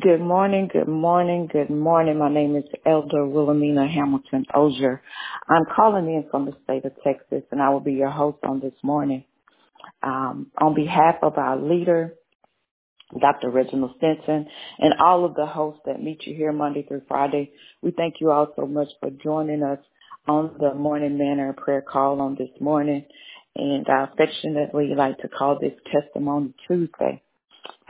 Good 0.00 0.20
morning, 0.20 0.68
good 0.72 0.88
morning, 0.88 1.48
good 1.52 1.70
morning. 1.70 2.18
My 2.18 2.28
name 2.28 2.56
is 2.56 2.64
Elder 2.86 3.26
Wilhelmina 3.26 3.88
Hamilton 3.88 4.44
Ozier. 4.54 5.02
I'm 5.48 5.64
calling 5.76 6.06
in 6.06 6.26
from 6.30 6.46
the 6.46 6.54
state 6.64 6.84
of 6.84 6.92
Texas 7.04 7.44
and 7.52 7.62
I 7.62 7.70
will 7.70 7.80
be 7.80 7.94
your 7.94 8.10
host 8.10 8.38
on 8.44 8.60
this 8.60 8.74
morning. 8.82 9.24
Um, 10.02 10.52
on 10.60 10.74
behalf 10.74 11.16
of 11.22 11.38
our 11.38 11.56
leader, 11.58 12.14
Dr. 13.20 13.50
Reginald 13.50 13.92
Stinson, 13.98 14.46
and 14.78 14.94
all 15.00 15.24
of 15.24 15.34
the 15.34 15.46
hosts 15.46 15.82
that 15.86 16.02
meet 16.02 16.26
you 16.26 16.36
here 16.36 16.52
Monday 16.52 16.84
through 16.86 17.02
Friday, 17.08 17.52
we 17.82 17.92
thank 17.92 18.16
you 18.20 18.30
all 18.30 18.48
so 18.56 18.66
much 18.66 18.88
for 19.00 19.10
joining 19.10 19.62
us 19.62 19.80
on 20.28 20.56
the 20.60 20.74
morning 20.74 21.18
manner 21.18 21.52
prayer 21.54 21.82
call 21.82 22.20
on 22.20 22.36
this 22.38 22.50
morning. 22.60 23.04
And 23.56 23.86
I 23.88 24.04
affectionately 24.12 24.94
like 24.96 25.18
to 25.18 25.28
call 25.28 25.58
this 25.60 25.74
Testimony 25.92 26.54
Tuesday. 26.68 27.22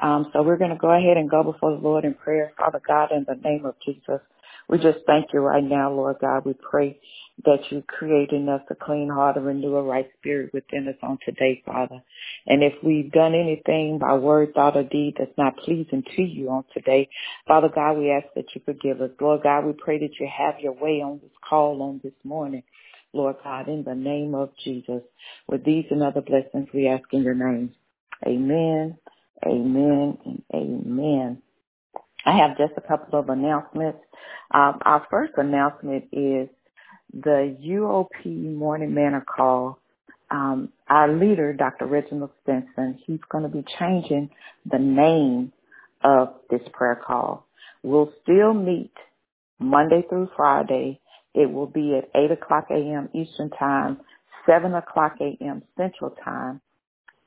Um, 0.02 0.30
so 0.32 0.42
we're 0.42 0.58
going 0.58 0.70
to 0.70 0.76
go 0.76 0.90
ahead 0.90 1.16
and 1.16 1.30
go 1.30 1.42
before 1.42 1.72
the 1.72 1.82
Lord 1.82 2.04
in 2.04 2.14
prayer. 2.14 2.52
Father 2.58 2.80
God, 2.86 3.10
in 3.12 3.24
the 3.28 3.36
name 3.42 3.64
of 3.64 3.74
Jesus, 3.84 4.20
we 4.68 4.78
just 4.78 4.98
thank 5.06 5.26
you 5.32 5.40
right 5.40 5.62
now, 5.62 5.92
Lord 5.92 6.16
God. 6.20 6.44
We 6.44 6.54
pray 6.54 6.98
that 7.44 7.58
you 7.70 7.82
create 7.86 8.30
in 8.30 8.48
us 8.48 8.62
a 8.70 8.74
clean 8.74 9.08
heart 9.08 9.36
and 9.36 9.46
renew 9.46 9.76
a 9.76 9.82
right 9.82 10.08
spirit 10.18 10.52
within 10.52 10.88
us 10.88 10.96
on 11.02 11.18
today, 11.24 11.62
Father. 11.64 12.02
And 12.46 12.62
if 12.62 12.72
we've 12.82 13.12
done 13.12 13.34
anything 13.34 13.98
by 13.98 14.14
word, 14.14 14.54
thought, 14.54 14.76
or 14.76 14.82
deed 14.82 15.16
that's 15.18 15.36
not 15.38 15.56
pleasing 15.58 16.02
to 16.16 16.22
you 16.22 16.50
on 16.50 16.64
today, 16.74 17.08
Father 17.46 17.68
God, 17.72 17.98
we 17.98 18.10
ask 18.10 18.26
that 18.34 18.46
you 18.54 18.62
forgive 18.64 19.00
us. 19.00 19.10
Lord 19.20 19.42
God, 19.42 19.64
we 19.64 19.72
pray 19.72 19.98
that 20.00 20.18
you 20.18 20.28
have 20.36 20.60
your 20.60 20.72
way 20.72 21.02
on 21.02 21.20
this 21.22 21.32
call 21.48 21.82
on 21.82 22.00
this 22.02 22.14
morning. 22.24 22.62
Lord 23.12 23.36
God, 23.42 23.68
in 23.68 23.84
the 23.84 23.94
name 23.94 24.34
of 24.34 24.50
Jesus. 24.62 25.02
With 25.48 25.64
these 25.64 25.86
and 25.90 26.02
other 26.02 26.20
blessings, 26.20 26.68
we 26.74 26.88
ask 26.88 27.04
in 27.12 27.22
your 27.22 27.34
name. 27.34 27.72
Amen. 28.26 28.98
Amen 29.44 30.18
and 30.24 30.42
amen. 30.54 31.42
I 32.26 32.38
have 32.38 32.58
just 32.58 32.74
a 32.76 32.80
couple 32.82 33.18
of 33.18 33.28
announcements. 33.30 33.98
Um, 34.52 34.80
our 34.84 35.06
first 35.10 35.34
announcement 35.38 36.04
is 36.12 36.48
the 37.14 37.56
UOP 37.64 38.26
Morning 38.26 38.94
Manor 38.94 39.24
Call. 39.26 39.78
Um, 40.30 40.70
our 40.88 41.12
leader, 41.12 41.52
Dr. 41.54 41.86
Reginald 41.86 42.30
Stinson, 42.42 42.98
he's 43.06 43.20
going 43.30 43.44
to 43.44 43.50
be 43.50 43.64
changing 43.78 44.30
the 44.70 44.78
name 44.78 45.52
of 46.04 46.34
this 46.50 46.62
prayer 46.72 47.00
call. 47.06 47.46
We'll 47.82 48.12
still 48.22 48.54
meet 48.54 48.92
Monday 49.58 50.04
through 50.08 50.30
Friday. 50.36 51.00
It 51.34 51.50
will 51.50 51.66
be 51.68 51.96
at 51.96 52.10
8 52.14 52.32
o'clock 52.32 52.66
a.m. 52.70 53.08
Eastern 53.14 53.50
Time, 53.50 54.00
7 54.46 54.74
o'clock 54.74 55.16
a.m. 55.20 55.62
Central 55.78 56.10
Time, 56.24 56.60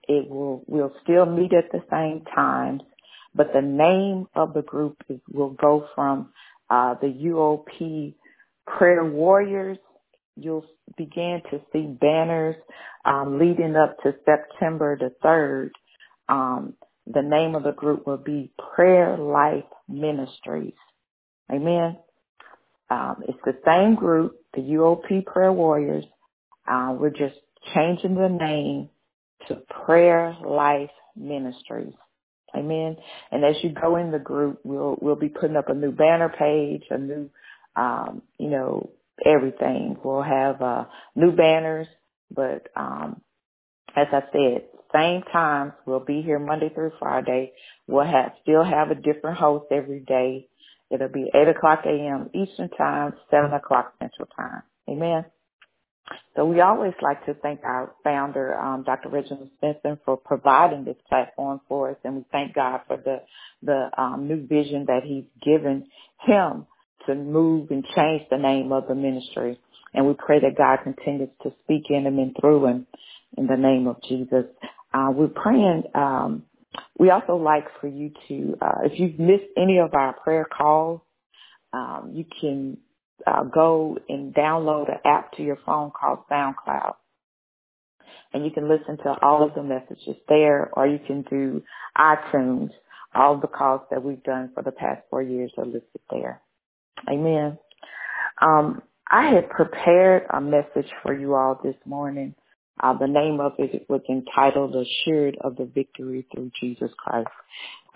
it 0.09 0.27
will 0.27 0.63
we'll 0.67 0.93
still 1.03 1.27
meet 1.27 1.53
at 1.53 1.71
the 1.71 1.83
same 1.91 2.25
times, 2.35 2.81
but 3.35 3.53
the 3.53 3.61
name 3.61 4.27
of 4.35 4.53
the 4.55 4.63
group 4.63 4.97
is, 5.07 5.19
will 5.31 5.51
go 5.51 5.87
from 5.93 6.33
uh, 6.69 6.95
the 6.99 7.07
UOP 7.07 8.15
Prayer 8.65 9.05
Warriors. 9.05 9.77
You'll 10.35 10.65
begin 10.97 11.41
to 11.51 11.61
see 11.71 11.85
banners 12.01 12.55
um, 13.05 13.37
leading 13.37 13.75
up 13.75 13.97
to 14.03 14.15
September 14.25 14.97
the 14.97 15.13
third. 15.21 15.71
Um, 16.27 16.73
the 17.05 17.21
name 17.21 17.53
of 17.53 17.63
the 17.63 17.71
group 17.71 18.07
will 18.07 18.17
be 18.17 18.51
Prayer 18.75 19.15
Life 19.15 19.63
Ministries. 19.87 20.73
Amen. 21.51 21.97
Um, 22.89 23.17
it's 23.27 23.39
the 23.45 23.57
same 23.65 23.93
group, 23.93 24.39
the 24.55 24.61
UOP 24.61 25.25
Prayer 25.27 25.53
Warriors. 25.53 26.05
Uh, 26.67 26.95
we're 26.97 27.11
just 27.11 27.35
changing 27.75 28.15
the 28.15 28.29
name 28.29 28.89
to 29.49 29.55
Prayer 29.85 30.35
Life 30.45 30.91
Ministries. 31.15 31.93
Amen. 32.55 32.97
And 33.31 33.45
as 33.45 33.55
you 33.63 33.71
go 33.71 33.97
in 33.97 34.11
the 34.11 34.19
group, 34.19 34.61
we'll 34.63 34.97
we'll 35.01 35.15
be 35.15 35.29
putting 35.29 35.57
up 35.57 35.69
a 35.69 35.73
new 35.73 35.91
banner 35.91 36.29
page, 36.29 36.83
a 36.89 36.97
new, 36.97 37.29
um, 37.75 38.23
you 38.39 38.49
know, 38.49 38.89
everything. 39.25 39.97
We'll 40.03 40.23
have 40.23 40.61
uh, 40.61 40.85
new 41.15 41.31
banners, 41.31 41.87
but 42.31 42.67
um, 42.75 43.21
as 43.95 44.07
I 44.11 44.21
said, 44.31 44.63
same 44.93 45.21
times. 45.31 45.73
We'll 45.85 45.99
be 46.05 46.21
here 46.21 46.39
Monday 46.39 46.69
through 46.73 46.93
Friday. 46.99 47.53
We'll 47.87 48.05
have 48.05 48.33
still 48.41 48.63
have 48.63 48.91
a 48.91 48.95
different 48.95 49.37
host 49.37 49.65
every 49.71 49.99
day. 50.01 50.47
It'll 50.89 51.09
be 51.09 51.29
eight 51.35 51.47
o'clock 51.47 51.81
a.m. 51.85 52.29
Eastern 52.33 52.69
time, 52.69 53.13
seven 53.29 53.53
o'clock 53.53 53.93
Central 53.99 54.27
time. 54.35 54.63
Amen. 54.89 55.25
So 56.35 56.45
we 56.45 56.61
always 56.61 56.93
like 57.01 57.25
to 57.25 57.33
thank 57.35 57.61
our 57.63 57.93
founder, 58.03 58.57
um, 58.59 58.83
Dr. 58.83 59.09
Reginald 59.09 59.49
Stinson, 59.57 59.99
for 60.05 60.17
providing 60.17 60.85
this 60.85 60.97
platform 61.07 61.61
for 61.67 61.91
us, 61.91 61.97
and 62.03 62.15
we 62.15 62.25
thank 62.31 62.55
God 62.55 62.81
for 62.87 62.97
the 62.97 63.21
the 63.61 63.89
um, 63.97 64.27
new 64.27 64.47
vision 64.47 64.85
that 64.87 65.01
He's 65.03 65.25
given 65.43 65.87
him 66.21 66.65
to 67.07 67.15
move 67.15 67.71
and 67.71 67.83
change 67.95 68.23
the 68.29 68.37
name 68.37 68.71
of 68.71 68.87
the 68.87 68.95
ministry. 68.95 69.59
And 69.93 70.07
we 70.07 70.13
pray 70.13 70.39
that 70.39 70.57
God 70.57 70.79
continues 70.83 71.29
to 71.43 71.51
speak 71.63 71.85
in 71.89 72.05
him 72.05 72.19
and 72.19 72.35
through 72.39 72.67
him 72.67 72.87
in 73.37 73.47
the 73.47 73.57
name 73.57 73.87
of 73.87 74.01
Jesus. 74.03 74.45
Uh, 74.93 75.11
we're 75.11 75.27
praying. 75.27 75.83
Um, 75.95 76.43
we 76.97 77.09
also 77.09 77.35
like 77.35 77.65
for 77.81 77.87
you 77.87 78.11
to, 78.27 78.57
uh, 78.61 78.79
if 78.83 78.99
you've 78.99 79.19
missed 79.19 79.49
any 79.57 79.79
of 79.79 79.93
our 79.93 80.13
prayer 80.13 80.45
calls, 80.45 81.01
um, 81.73 82.11
you 82.13 82.25
can 82.39 82.77
uh, 83.27 83.43
go 83.43 83.97
and 84.09 84.33
download 84.33 84.89
an 84.89 84.99
app 85.05 85.33
to 85.33 85.43
your 85.43 85.57
phone 85.65 85.91
called 85.91 86.19
SoundCloud. 86.31 86.93
And 88.33 88.45
you 88.45 88.51
can 88.51 88.69
listen 88.69 88.97
to 89.03 89.15
all 89.21 89.43
of 89.43 89.55
the 89.55 89.63
messages 89.63 90.15
there, 90.27 90.69
or 90.73 90.87
you 90.87 90.99
can 91.05 91.23
do 91.29 91.63
iTunes. 91.97 92.69
All 93.15 93.37
the 93.39 93.47
calls 93.47 93.81
that 93.91 94.03
we've 94.03 94.23
done 94.23 94.51
for 94.53 94.63
the 94.63 94.71
past 94.71 95.01
four 95.09 95.23
years 95.23 95.51
are 95.57 95.65
listed 95.65 96.01
there. 96.11 96.41
Amen. 97.09 97.57
Um, 98.41 98.81
I 99.09 99.27
had 99.33 99.49
prepared 99.49 100.23
a 100.31 100.41
message 100.41 100.91
for 101.03 101.17
you 101.17 101.35
all 101.35 101.59
this 101.63 101.75
morning. 101.85 102.35
Uh, 102.81 102.97
the 102.97 103.07
name 103.07 103.39
of 103.41 103.53
it 103.59 103.85
was 103.89 104.01
entitled 104.09 104.75
"Assured 104.75 105.37
of 105.41 105.55
the 105.57 105.65
Victory 105.65 106.25
Through 106.33 106.51
Jesus 106.59 106.91
Christ." 106.97 107.29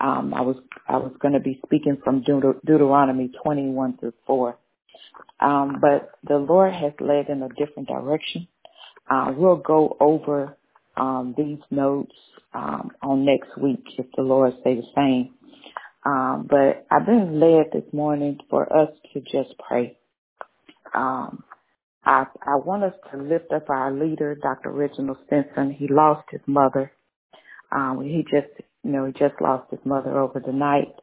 Um, 0.00 0.34
I 0.34 0.42
was 0.42 0.56
I 0.88 0.98
was 0.98 1.12
going 1.20 1.34
to 1.34 1.40
be 1.40 1.60
speaking 1.66 1.98
from 2.04 2.22
Deut- 2.22 2.64
Deuteronomy 2.64 3.30
21 3.44 3.98
through 3.98 4.14
4. 4.26 4.58
Um, 5.40 5.78
but 5.80 6.10
the 6.28 6.38
Lord 6.38 6.74
has 6.74 6.92
led 7.00 7.28
in 7.28 7.42
a 7.42 7.48
different 7.50 7.88
direction. 7.88 8.48
Uh, 9.10 9.32
we'll 9.36 9.56
go 9.56 9.96
over 10.00 10.56
um, 10.96 11.34
these 11.38 11.58
notes 11.70 12.14
um, 12.54 12.92
on 13.02 13.24
next 13.24 13.56
week 13.58 13.84
if 13.98 14.06
the 14.16 14.22
Lord 14.22 14.54
say 14.64 14.76
the 14.76 14.84
same. 14.96 15.34
Um, 16.06 16.48
but 16.50 16.86
I've 16.90 17.06
been 17.06 17.40
led 17.40 17.66
this 17.72 17.92
morning 17.92 18.38
for 18.50 18.64
us 18.76 18.90
to 19.14 19.20
just 19.20 19.58
pray. 19.68 19.98
Um, 20.94 21.44
I, 22.04 22.26
I 22.42 22.56
want 22.56 22.84
us 22.84 22.94
to 23.12 23.18
lift 23.22 23.52
up 23.52 23.70
our 23.70 23.92
leader, 23.92 24.34
Dr. 24.36 24.72
Reginald 24.72 25.18
Stinson. 25.26 25.72
He 25.72 25.88
lost 25.88 26.28
his 26.30 26.40
mother. 26.46 26.92
Um, 27.72 28.02
he 28.04 28.22
just, 28.24 28.52
you 28.84 28.92
know, 28.92 29.06
he 29.06 29.12
just 29.12 29.40
lost 29.40 29.70
his 29.70 29.80
mother 29.84 30.18
over 30.18 30.40
the 30.40 30.52
night, 30.52 30.94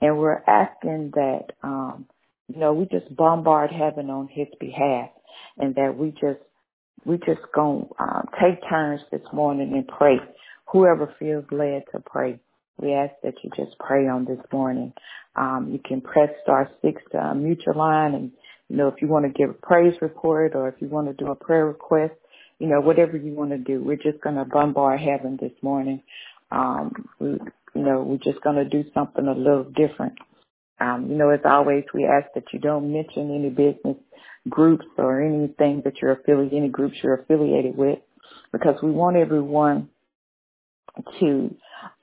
and 0.00 0.18
we're 0.18 0.42
asking 0.46 1.12
that 1.14 1.46
um, 1.62 2.06
you 2.54 2.60
know, 2.60 2.72
we 2.74 2.86
just 2.86 3.14
bombard 3.16 3.70
heaven 3.70 4.10
on 4.10 4.28
his 4.28 4.48
behalf 4.60 5.10
and 5.58 5.74
that 5.76 5.96
we 5.96 6.10
just, 6.10 6.40
we 7.04 7.16
just 7.18 7.40
gonna 7.54 7.86
um, 7.98 8.28
take 8.40 8.60
turns 8.68 9.00
this 9.10 9.22
morning 9.32 9.72
and 9.74 9.88
pray. 9.88 10.16
Whoever 10.72 11.14
feels 11.18 11.44
led 11.50 11.84
to 11.92 12.00
pray, 12.04 12.38
we 12.78 12.92
ask 12.92 13.14
that 13.22 13.34
you 13.42 13.50
just 13.56 13.78
pray 13.78 14.06
on 14.06 14.26
this 14.26 14.44
morning. 14.52 14.92
Um, 15.36 15.70
you 15.72 15.80
can 15.84 16.00
press 16.02 16.28
star 16.42 16.70
six 16.82 17.00
to 17.12 17.18
unmute 17.18 17.64
your 17.64 17.74
line 17.74 18.14
and, 18.14 18.32
you 18.68 18.76
know, 18.76 18.88
if 18.88 19.00
you 19.00 19.08
want 19.08 19.24
to 19.24 19.32
give 19.32 19.50
a 19.50 19.54
praise 19.54 19.94
report 20.02 20.54
or 20.54 20.68
if 20.68 20.74
you 20.80 20.88
want 20.88 21.08
to 21.08 21.24
do 21.24 21.30
a 21.30 21.34
prayer 21.34 21.66
request, 21.66 22.14
you 22.58 22.68
know, 22.68 22.80
whatever 22.80 23.16
you 23.16 23.32
want 23.34 23.50
to 23.50 23.58
do, 23.58 23.82
we're 23.82 23.96
just 23.96 24.22
to 24.36 24.44
bombard 24.44 25.00
heaven 25.00 25.38
this 25.40 25.52
morning. 25.62 26.02
Um, 26.50 27.08
we, 27.18 27.28
you 27.74 27.82
know, 27.82 28.02
we're 28.02 28.18
just 28.18 28.42
to 28.56 28.64
do 28.64 28.84
something 28.94 29.26
a 29.26 29.32
little 29.32 29.64
different. 29.64 30.18
Um, 30.80 31.08
you 31.10 31.16
know, 31.16 31.30
as 31.30 31.40
always, 31.44 31.84
we 31.94 32.06
ask 32.06 32.28
that 32.34 32.44
you 32.52 32.58
don't 32.58 32.92
mention 32.92 33.34
any 33.34 33.50
business 33.50 33.96
groups 34.48 34.86
or 34.98 35.22
anything 35.22 35.82
that 35.84 35.94
you're 36.02 36.12
affiliated, 36.12 36.58
any 36.58 36.68
groups 36.68 36.96
you're 37.02 37.16
affiliated 37.16 37.76
with, 37.76 37.98
because 38.52 38.76
we 38.82 38.90
want 38.90 39.16
everyone 39.16 39.88
to, 41.20 41.54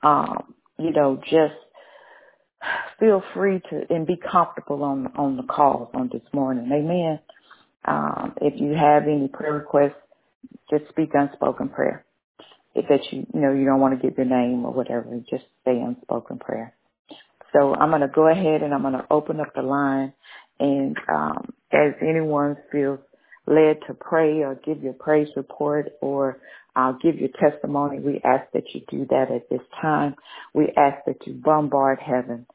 um, 0.02 0.54
you 0.78 0.92
know, 0.92 1.20
just 1.30 1.54
feel 3.00 3.22
free 3.34 3.60
to 3.70 3.82
and 3.90 4.06
be 4.06 4.16
comfortable 4.16 4.82
on 4.84 5.08
on 5.16 5.36
the 5.36 5.42
calls 5.44 5.90
on 5.94 6.10
this 6.12 6.22
morning. 6.32 6.70
Amen. 6.72 7.20
Um, 7.86 8.34
if 8.42 8.60
you 8.60 8.74
have 8.74 9.04
any 9.04 9.28
prayer 9.28 9.54
requests, 9.54 9.94
just 10.70 10.88
speak 10.90 11.10
unspoken 11.14 11.70
prayer. 11.70 12.04
If 12.74 12.88
that 12.88 13.00
you 13.12 13.26
you 13.34 13.40
know 13.40 13.52
you 13.52 13.64
don't 13.66 13.80
want 13.80 14.00
to 14.00 14.06
give 14.08 14.16
your 14.18 14.26
name 14.26 14.64
or 14.64 14.72
whatever, 14.72 15.06
just 15.30 15.44
say 15.64 15.80
unspoken 15.80 16.38
prayer. 16.38 16.74
So 17.52 17.74
I'm 17.74 17.90
going 17.90 18.02
to 18.02 18.08
go 18.08 18.28
ahead 18.28 18.62
and 18.62 18.74
I'm 18.74 18.82
going 18.82 18.94
to 18.94 19.06
open 19.10 19.40
up 19.40 19.54
the 19.54 19.62
line. 19.62 20.12
And 20.60 20.96
um, 21.12 21.52
as 21.72 21.94
anyone 22.02 22.56
feels 22.72 23.00
led 23.46 23.78
to 23.88 23.94
pray 23.94 24.42
or 24.42 24.54
give 24.64 24.82
your 24.82 24.92
praise 24.92 25.28
report 25.36 25.92
or 26.00 26.38
uh, 26.76 26.92
give 27.02 27.16
your 27.18 27.30
testimony, 27.40 27.98
we 28.00 28.20
ask 28.24 28.50
that 28.52 28.64
you 28.74 28.82
do 28.90 29.06
that 29.10 29.30
at 29.34 29.48
this 29.50 29.62
time. 29.80 30.14
We 30.54 30.66
ask 30.76 31.04
that 31.06 31.26
you 31.26 31.34
bombard 31.34 31.98
heaven 32.00 32.46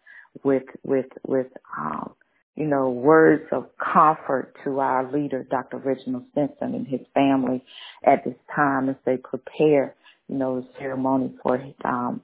with 0.43 0.63
with 0.83 1.07
with 1.27 1.47
um, 1.77 2.13
you 2.55 2.65
know 2.65 2.89
words 2.89 3.43
of 3.51 3.67
comfort 3.77 4.55
to 4.63 4.79
our 4.79 5.11
leader, 5.11 5.43
Dr. 5.49 5.77
Reginald 5.77 6.25
Stinson, 6.31 6.75
and 6.75 6.87
his 6.87 7.01
family 7.13 7.63
at 8.05 8.23
this 8.23 8.35
time 8.55 8.89
as 8.89 8.95
they 9.05 9.17
prepare, 9.17 9.95
you 10.29 10.37
know, 10.37 10.61
the 10.61 10.67
ceremony 10.79 11.33
for 11.43 11.61
um 11.83 12.21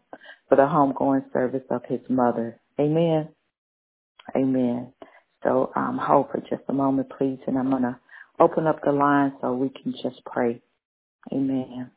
for 0.51 0.57
the 0.57 0.63
homegoing 0.63 1.23
service 1.33 1.63
of 1.71 1.83
his 1.89 2.01
mother. 2.09 2.59
Amen. 2.79 3.29
Amen. 4.35 4.93
So 5.43 5.71
um, 5.75 5.99
hold 6.01 6.27
for 6.31 6.39
just 6.41 6.63
a 6.69 6.73
moment, 6.73 7.09
please, 7.17 7.39
and 7.47 7.57
I'm 7.57 7.71
gonna 7.71 7.99
open 8.39 8.67
up 8.67 8.81
the 8.83 8.91
line 8.91 9.33
so 9.41 9.53
we 9.53 9.69
can 9.69 9.93
just 10.03 10.23
pray. 10.25 10.61
Amen. 11.33 11.91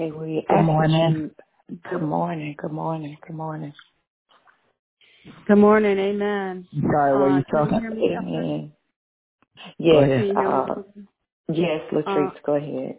Okay, 0.00 0.12
we 0.12 0.46
Good 0.48 0.62
morning. 0.62 1.12
You, 1.68 1.78
good 1.90 2.02
morning. 2.02 2.54
Good 2.56 2.70
morning. 2.70 3.16
Good 3.26 3.34
morning. 3.34 3.72
Good 5.48 5.58
morning. 5.58 5.98
Amen. 5.98 6.68
Sorry, 6.80 7.12
were 7.18 7.30
you 7.30 7.38
Uh, 7.40 7.50
talking? 7.50 7.80
hear 7.80 7.90
me? 7.90 8.16
Amen. 8.16 8.72
Go 9.82 10.00
Yes. 10.00 10.04
ahead. 10.04 10.20
Can 10.20 10.28
you 10.28 10.34
hear 10.36 10.48
me? 10.48 10.70
Uh, 10.70 10.74
yes, 11.52 11.80
Latrice, 11.92 12.28
Uh, 12.28 12.38
go 12.46 12.54
ahead. 12.54 12.98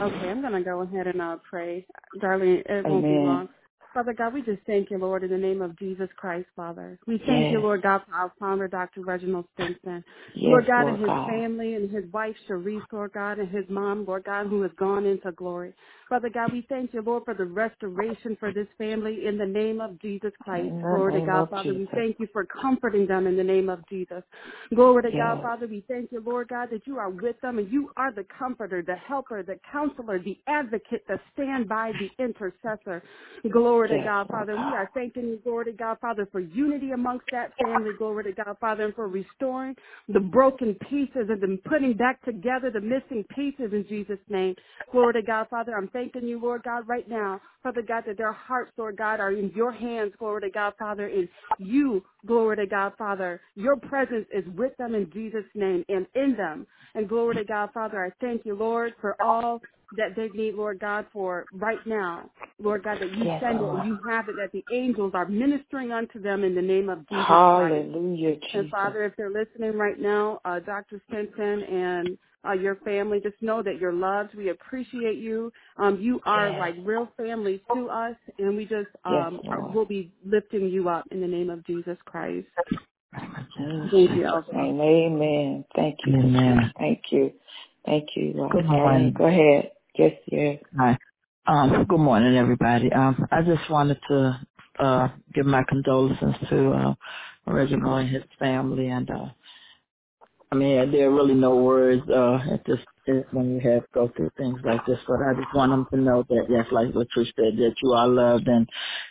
okay, 0.00 0.30
I'm 0.30 0.40
going 0.40 0.54
to 0.54 0.62
go 0.62 0.80
ahead 0.80 1.08
and 1.08 1.20
uh, 1.20 1.36
pray. 1.50 1.86
Darling, 2.22 2.62
it 2.64 2.86
won't 2.86 3.04
be 3.04 3.26
long. 3.26 3.50
Father 3.92 4.14
God, 4.14 4.32
we 4.32 4.40
just 4.40 4.62
thank 4.66 4.90
you, 4.90 4.96
Lord, 4.96 5.24
in 5.24 5.30
the 5.30 5.36
name 5.36 5.60
of 5.60 5.78
Jesus 5.78 6.08
Christ, 6.16 6.48
Father. 6.56 6.98
We 7.06 7.18
thank 7.26 7.52
you, 7.52 7.60
Lord 7.60 7.82
God, 7.82 8.00
for 8.08 8.14
our 8.14 8.32
founder, 8.40 8.66
Dr. 8.66 9.02
Reginald 9.02 9.44
Stinson. 9.54 10.02
Yes, 10.34 10.50
Lord 10.50 10.66
God, 10.66 10.82
Lord 10.86 10.94
and 10.94 11.00
his 11.00 11.08
God. 11.08 11.26
family 11.28 11.74
and 11.74 11.90
his 11.90 12.10
wife, 12.12 12.34
Sharice, 12.48 12.82
Lord 12.90 13.12
God, 13.12 13.38
and 13.38 13.50
his 13.50 13.66
mom, 13.68 14.06
Lord 14.06 14.24
God, 14.24 14.46
who 14.48 14.62
has 14.62 14.72
gone 14.78 15.04
into 15.04 15.30
glory. 15.32 15.74
Father 16.08 16.28
God, 16.28 16.52
we 16.52 16.66
thank 16.68 16.92
you, 16.92 17.02
Lord, 17.02 17.24
for 17.24 17.34
the 17.34 17.44
restoration 17.44 18.36
for 18.38 18.52
this 18.52 18.66
family 18.78 19.26
in 19.26 19.38
the 19.38 19.46
name 19.46 19.80
of 19.80 20.00
Jesus 20.00 20.32
Christ. 20.42 20.74
Glory 20.88 21.12
to 21.12 21.26
God, 21.26 21.48
Father. 21.50 21.72
We 21.74 21.88
thank 21.94 22.20
you 22.20 22.28
for 22.32 22.44
comforting 22.44 23.06
them 23.06 23.26
in 23.26 23.36
the 23.36 23.44
name 23.44 23.68
of 23.68 23.80
Jesus. 23.88 24.22
Glory 24.74 25.02
to 25.02 25.10
God, 25.16 25.42
Father. 25.42 25.66
We 25.66 25.84
thank 25.88 26.12
you, 26.12 26.22
Lord 26.24 26.48
God, 26.48 26.68
that 26.72 26.86
you 26.86 26.98
are 26.98 27.10
with 27.10 27.40
them 27.40 27.58
and 27.58 27.70
you 27.72 27.90
are 27.96 28.12
the 28.12 28.24
comforter, 28.38 28.82
the 28.82 28.96
helper, 28.96 29.42
the 29.42 29.58
counselor, 29.70 30.18
the 30.18 30.38
advocate, 30.46 31.04
the 31.08 31.18
standby, 31.32 31.92
the 31.98 32.24
intercessor. 32.24 33.02
Glory 33.50 33.88
to 33.88 33.98
God, 34.04 34.28
Father. 34.28 34.54
We 34.54 34.74
are 34.74 34.90
thanking 34.94 35.24
you, 35.28 35.38
glory 35.42 35.66
to 35.66 35.72
God, 35.72 35.98
Father, 36.00 36.28
for 36.30 36.40
unity 36.40 36.90
amongst 36.92 37.26
that 37.32 37.52
family. 37.62 37.90
Glory 37.96 38.24
to 38.24 38.32
God, 38.32 38.56
Father, 38.60 38.84
and 38.84 38.94
for 38.94 39.08
restoring 39.08 39.74
the 40.08 40.20
broken 40.20 40.74
pieces 40.90 41.28
and 41.28 41.42
then 41.42 41.58
putting 41.68 41.94
back 41.94 42.22
together 42.24 42.70
the 42.70 42.80
missing 42.80 43.24
pieces 43.34 43.72
in 43.72 43.84
Jesus' 43.88 44.18
name. 44.28 44.54
Glory 44.92 45.14
to 45.14 45.22
God, 45.22 45.48
Father. 45.50 45.74
I'm 45.76 45.88
thanking 45.94 46.28
you, 46.28 46.38
Lord 46.38 46.62
God, 46.64 46.86
right 46.86 47.08
now, 47.08 47.40
Father 47.62 47.82
God, 47.82 48.04
that 48.06 48.18
their 48.18 48.32
hearts, 48.32 48.72
Lord 48.76 48.98
God, 48.98 49.20
are 49.20 49.32
in 49.32 49.50
your 49.56 49.72
hands, 49.72 50.12
glory 50.18 50.42
to 50.42 50.50
God, 50.50 50.74
Father, 50.78 51.06
and 51.06 51.28
you, 51.58 52.04
glory 52.26 52.56
to 52.56 52.66
God, 52.66 52.92
Father. 52.98 53.40
Your 53.54 53.76
presence 53.76 54.26
is 54.34 54.44
with 54.56 54.76
them 54.76 54.94
in 54.94 55.10
Jesus' 55.12 55.44
name 55.54 55.86
and 55.88 56.06
in 56.14 56.36
them. 56.36 56.66
And 56.94 57.08
glory 57.08 57.36
to 57.36 57.44
God, 57.44 57.70
Father, 57.72 58.04
I 58.04 58.10
thank 58.24 58.44
you, 58.44 58.54
Lord, 58.54 58.92
for 59.00 59.16
all 59.22 59.62
that 59.96 60.16
they 60.16 60.28
need, 60.30 60.56
Lord 60.56 60.80
God, 60.80 61.06
for 61.12 61.46
right 61.52 61.84
now. 61.86 62.30
Lord 62.60 62.84
God, 62.84 62.98
that 63.00 63.10
you 63.16 63.24
Yes, 63.24 63.42
send 63.42 63.60
it 63.60 63.62
and 63.62 63.86
you 63.86 63.98
have 64.08 64.28
it, 64.28 64.36
that 64.36 64.52
the 64.52 64.64
angels 64.74 65.12
are 65.14 65.26
ministering 65.26 65.92
unto 65.92 66.20
them 66.20 66.44
in 66.44 66.54
the 66.54 66.62
name 66.62 66.88
of 66.88 66.98
Jesus 67.08 67.26
Christ. 67.26 67.48
Hallelujah, 67.48 68.36
And 68.54 68.70
Father, 68.70 69.04
if 69.04 69.16
they're 69.16 69.30
listening 69.30 69.76
right 69.76 69.98
now, 69.98 70.40
uh, 70.44 70.60
Dr. 70.60 71.00
Stinson 71.08 71.62
and 71.64 72.18
uh, 72.46 72.52
your 72.52 72.76
family, 72.76 73.20
just 73.22 73.40
know 73.42 73.62
that 73.62 73.78
you're 73.80 73.92
loved. 73.92 74.34
We 74.34 74.50
appreciate 74.50 75.18
you. 75.18 75.52
Um, 75.78 75.98
you 76.00 76.20
are 76.26 76.50
Yes. 76.50 76.60
like 76.60 76.74
real 76.84 77.08
family 77.16 77.62
to 77.72 77.88
us, 77.88 78.16
and 78.38 78.56
we 78.56 78.64
just 78.64 78.88
Yes, 79.10 79.26
um, 79.28 79.40
are, 79.48 79.60
Lord. 79.60 79.74
will 79.74 79.86
be 79.86 80.12
lifting 80.24 80.68
you 80.68 80.88
up 80.88 81.04
in 81.10 81.20
the 81.20 81.26
name 81.28 81.50
of 81.50 81.64
Jesus 81.66 81.96
Christ. 82.04 82.46
Thank 83.14 83.92
you, 83.92 84.08
Jesus' 84.14 84.44
Amen. 84.54 85.64
Thank 85.76 85.98
you, 86.06 86.14
Amen. 86.16 86.72
Thank 86.78 87.02
you. 87.10 87.32
Thank 87.86 88.08
you, 88.16 88.32
Good 88.50 88.66
morning. 88.66 89.14
Go 89.16 89.26
ahead. 89.26 89.72
Yes, 89.96 90.12
yes. 90.30 90.58
Hi. 90.78 90.98
Um, 91.46 91.84
good 91.88 91.98
morning, 92.00 92.36
everybody. 92.36 92.90
Um, 92.92 93.26
I 93.30 93.42
just 93.42 93.68
wanted 93.70 93.98
to 94.08 94.40
uh 94.80 95.08
give 95.34 95.46
my 95.46 95.62
condolences 95.68 96.34
to 96.50 96.70
uh 96.72 96.94
Reginald 97.46 98.00
and 98.00 98.08
his 98.10 98.24
family 98.38 98.88
and 98.88 99.08
uh 99.10 99.26
I 100.52 100.56
mean, 100.56 100.92
there 100.92 101.08
are 101.10 101.14
really 101.14 101.34
no 101.34 101.56
words 101.56 102.02
uh, 102.08 102.38
at 102.52 102.64
this 102.66 102.78
when 103.32 103.54
you 103.54 103.60
have 103.70 103.84
go 103.92 104.10
through 104.16 104.30
things 104.38 104.60
like 104.64 104.86
this. 104.86 104.98
But 105.06 105.18
I 105.20 105.34
just 105.34 105.54
want 105.54 105.72
them 105.72 105.86
to 105.92 105.96
know 105.98 106.24
that, 106.28 106.46
yes, 106.48 106.66
like 106.72 106.88
Latrice 106.88 107.32
said, 107.36 107.58
that 107.58 107.74
you 107.82 107.92
are 107.92 108.08
loved, 108.08 108.48
and 108.48 108.68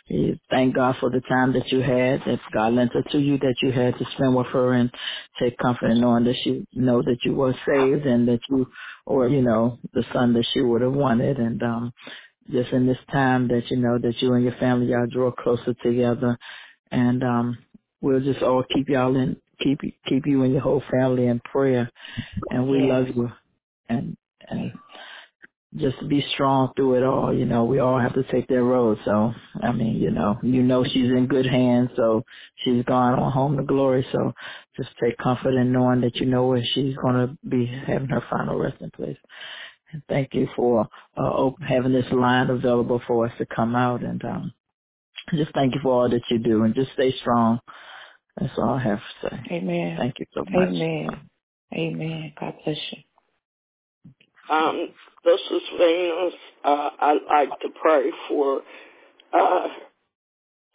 you 0.08 0.38
thank 0.50 0.74
God 0.74 0.96
for 1.00 1.10
the 1.10 1.20
time 1.28 1.52
that 1.52 1.70
you 1.70 1.80
had, 1.80 2.22
that 2.26 2.40
God 2.52 2.74
lent 2.74 2.92
it 2.94 3.06
to 3.12 3.18
you, 3.18 3.38
that 3.38 3.56
you 3.62 3.72
had 3.72 3.98
to 3.98 4.06
spend 4.14 4.34
with 4.34 4.48
her, 4.48 4.72
and 4.72 4.90
take 5.38 5.58
comfort 5.58 5.88
in 5.90 6.00
knowing 6.00 6.24
that 6.24 6.36
she 6.42 6.66
know 6.74 7.02
that 7.02 7.18
you 7.24 7.34
were 7.34 7.54
saved, 7.66 8.06
and 8.06 8.26
that 8.28 8.40
you, 8.50 8.66
or 9.06 9.28
you 9.28 9.42
know, 9.42 9.78
the 9.92 10.04
son 10.12 10.32
that 10.34 10.46
she 10.54 10.62
would 10.62 10.82
have 10.82 10.94
wanted, 10.94 11.38
and 11.38 11.62
um, 11.62 11.92
just 12.50 12.72
in 12.72 12.86
this 12.86 12.98
time 13.12 13.48
that 13.48 13.70
you 13.70 13.76
know 13.76 13.98
that 13.98 14.20
you 14.22 14.32
and 14.34 14.44
your 14.44 14.56
family 14.56 14.88
y'all 14.88 15.06
draw 15.06 15.30
closer 15.30 15.74
together, 15.82 16.38
and 16.90 17.22
um, 17.22 17.58
we'll 18.00 18.20
just 18.20 18.42
all 18.42 18.64
keep 18.74 18.88
y'all 18.88 19.16
in 19.16 19.36
keep 19.62 19.80
you, 19.82 19.92
keep 20.08 20.26
you 20.26 20.42
and 20.44 20.52
your 20.52 20.62
whole 20.62 20.82
family 20.90 21.26
in 21.26 21.40
prayer. 21.40 21.90
And 22.50 22.68
we 22.68 22.80
love 22.80 23.08
you. 23.14 23.30
And 23.88 24.16
and 24.48 24.72
just 25.76 25.96
be 26.08 26.24
strong 26.34 26.72
through 26.76 26.96
it 26.96 27.04
all. 27.04 27.36
You 27.36 27.46
know 27.46 27.64
we 27.64 27.80
all 27.80 28.00
have 28.00 28.14
to 28.14 28.24
take 28.32 28.48
that 28.48 28.62
road. 28.62 28.98
So 29.04 29.32
i 29.62 29.72
mean 29.72 29.96
you 29.96 30.10
know 30.10 30.38
you 30.42 30.62
know 30.62 30.84
she's 30.84 31.10
in 31.10 31.28
good 31.28 31.46
hands. 31.46 31.90
So 31.96 32.24
she's 32.64 32.84
gone 32.84 33.18
on 33.18 33.32
home 33.32 33.56
to 33.58 33.64
glory. 33.64 34.06
So 34.12 34.32
just 34.76 34.90
take 35.02 35.18
comfort 35.18 35.54
in 35.54 35.72
knowing 35.72 36.02
that 36.02 36.16
you 36.16 36.26
know 36.26 36.46
where 36.48 36.62
she's 36.74 36.96
going 36.96 37.16
to 37.28 37.38
be 37.48 37.66
having 37.66 38.08
her 38.08 38.24
final 38.30 38.58
resting 38.58 38.90
place. 38.90 39.18
And 39.92 40.02
thank 40.08 40.34
you 40.34 40.48
for 40.56 40.88
uh 41.16 41.20
op- 41.22 41.62
having 41.62 41.92
this 41.92 42.10
line 42.12 42.50
available 42.50 43.02
for 43.06 43.26
us 43.26 43.32
to 43.38 43.46
come 43.46 43.76
out. 43.76 44.02
And 44.04 44.24
um 44.24 44.54
just 45.34 45.52
thank 45.54 45.74
you 45.74 45.80
for 45.82 45.92
all 46.04 46.10
that 46.10 46.22
you 46.30 46.38
do. 46.38 46.64
And 46.64 46.74
just 46.74 46.92
stay 46.94 47.12
strong 47.20 47.60
that's 48.40 48.52
all 48.58 48.74
I 48.74 48.82
have 48.82 48.98
to 49.22 49.28
say. 49.30 49.40
Amen. 49.56 49.96
Thank 49.98 50.18
you 50.18 50.26
so 50.34 50.44
much. 50.50 50.68
Amen. 50.68 51.08
Amen. 51.74 52.32
God 52.38 52.54
bless 52.64 52.78
you. 52.92 52.98
Um, 54.54 54.88
this 55.24 55.40
is 55.50 55.62
Venus. 55.78 56.34
Uh, 56.64 56.90
I'd 57.00 57.18
like 57.28 57.60
to 57.60 57.68
pray 57.80 58.10
for 58.28 58.60
uh, 59.32 59.68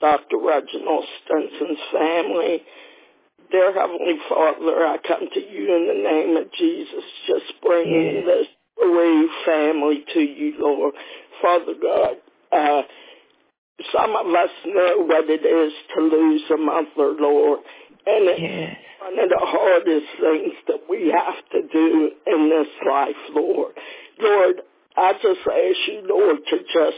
Dr. 0.02 0.38
Reginald 0.38 1.06
Stinson's 1.26 1.80
family. 1.94 2.64
Dear 3.52 3.74
Heavenly 3.74 4.18
Father, 4.30 4.86
I 4.86 4.98
come 5.08 5.28
to 5.34 5.40
you 5.40 5.76
in 5.76 5.88
the 5.88 6.10
name 6.10 6.38
of 6.38 6.52
Jesus, 6.54 7.04
just 7.28 7.46
bringing 7.62 8.16
Yes. 8.16 8.26
this 8.26 8.48
bereaved 8.78 9.32
family 9.46 10.06
to 10.14 10.20
you, 10.20 10.54
Lord. 10.60 10.94
Father 11.42 11.74
God, 11.82 12.18
uh, 12.52 12.82
some 13.92 14.16
of 14.16 14.28
us 14.28 14.50
know 14.66 15.06
what 15.06 15.30
it 15.30 15.46
is 15.46 15.74
to 15.96 16.02
lose 16.02 16.44
a 16.52 16.58
mother, 16.58 17.16
Lord, 17.20 17.60
and 18.06 18.28
it's 18.30 18.42
Yes. 18.42 18.78
one 19.00 19.20
of 19.20 19.30
the 19.30 19.40
hardest 19.40 20.08
things 20.20 20.54
that 20.68 20.82
we 20.90 21.10
have 21.10 21.50
to 21.52 21.62
do 21.72 22.12
in 22.28 22.50
this 22.50 22.68
life, 22.86 23.16
Lord. 23.34 23.74
Lord, 24.20 24.62
I 24.98 25.14
just 25.14 25.40
ask 25.48 25.88
you, 25.88 26.02
Lord, 26.04 26.38
to 26.50 26.58
just 26.74 26.98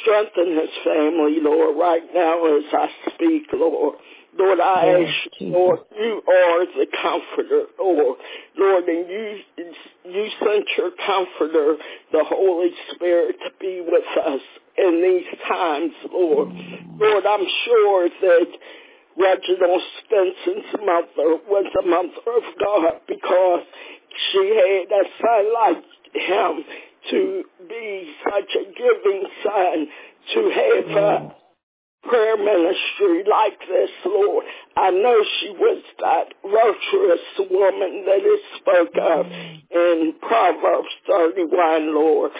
strengthen 0.00 0.56
his 0.58 0.70
family, 0.82 1.38
Lord, 1.40 1.76
right 1.76 2.02
now 2.14 2.44
as 2.56 2.64
I 2.72 2.88
speak, 3.14 3.46
Lord. 3.52 3.96
Lord, 4.38 4.60
I 4.60 5.00
Yes, 5.00 5.08
ask 5.08 5.40
you. 5.40 5.48
Lord, 5.48 5.80
you 5.98 6.22
are 6.28 6.66
the 6.66 6.86
comforter, 7.02 7.64
Lord. 7.78 8.18
Lord, 8.56 8.84
and 8.84 9.08
you 9.08 9.38
you 10.04 10.28
sent 10.38 10.64
your 10.76 10.90
comforter, 11.04 11.76
the 12.12 12.24
Holy 12.24 12.70
Spirit, 12.94 13.36
to 13.44 13.50
be 13.60 13.80
with 13.80 14.26
us 14.26 14.40
in 14.78 15.02
these 15.02 15.40
times, 15.48 15.92
Lord. 16.12 16.48
Lord, 16.98 17.26
I'm 17.26 17.46
sure 17.64 18.08
that 18.08 18.46
Reginald 19.18 19.82
Stinson's 20.04 20.72
mother 20.84 21.40
was 21.48 21.66
a 21.82 21.86
mother 21.86 22.36
of 22.36 22.44
God 22.60 23.00
because 23.08 23.64
she 24.32 24.48
had 24.54 24.92
a 24.92 25.04
son 25.20 25.54
like 25.54 25.84
him 26.14 26.64
to 27.10 27.44
be 27.68 28.14
such 28.24 28.56
a 28.56 28.64
giving 28.72 29.24
son, 29.42 29.86
to 30.34 30.50
have 30.50 30.90
Yes. 30.90 31.32
Prayer 32.08 32.36
ministry 32.36 33.24
like 33.28 33.58
this, 33.68 33.90
Lord. 34.04 34.44
I 34.76 34.90
know 34.90 35.16
she 35.40 35.50
was 35.50 35.82
that 36.00 36.34
virtuous 36.42 37.50
woman 37.50 38.04
that 38.06 38.22
is 38.24 38.40
spoke 38.60 38.94
of 39.00 39.26
in 39.70 40.14
Proverbs 40.20 40.88
31, 41.06 41.94
Lord. 41.94 42.32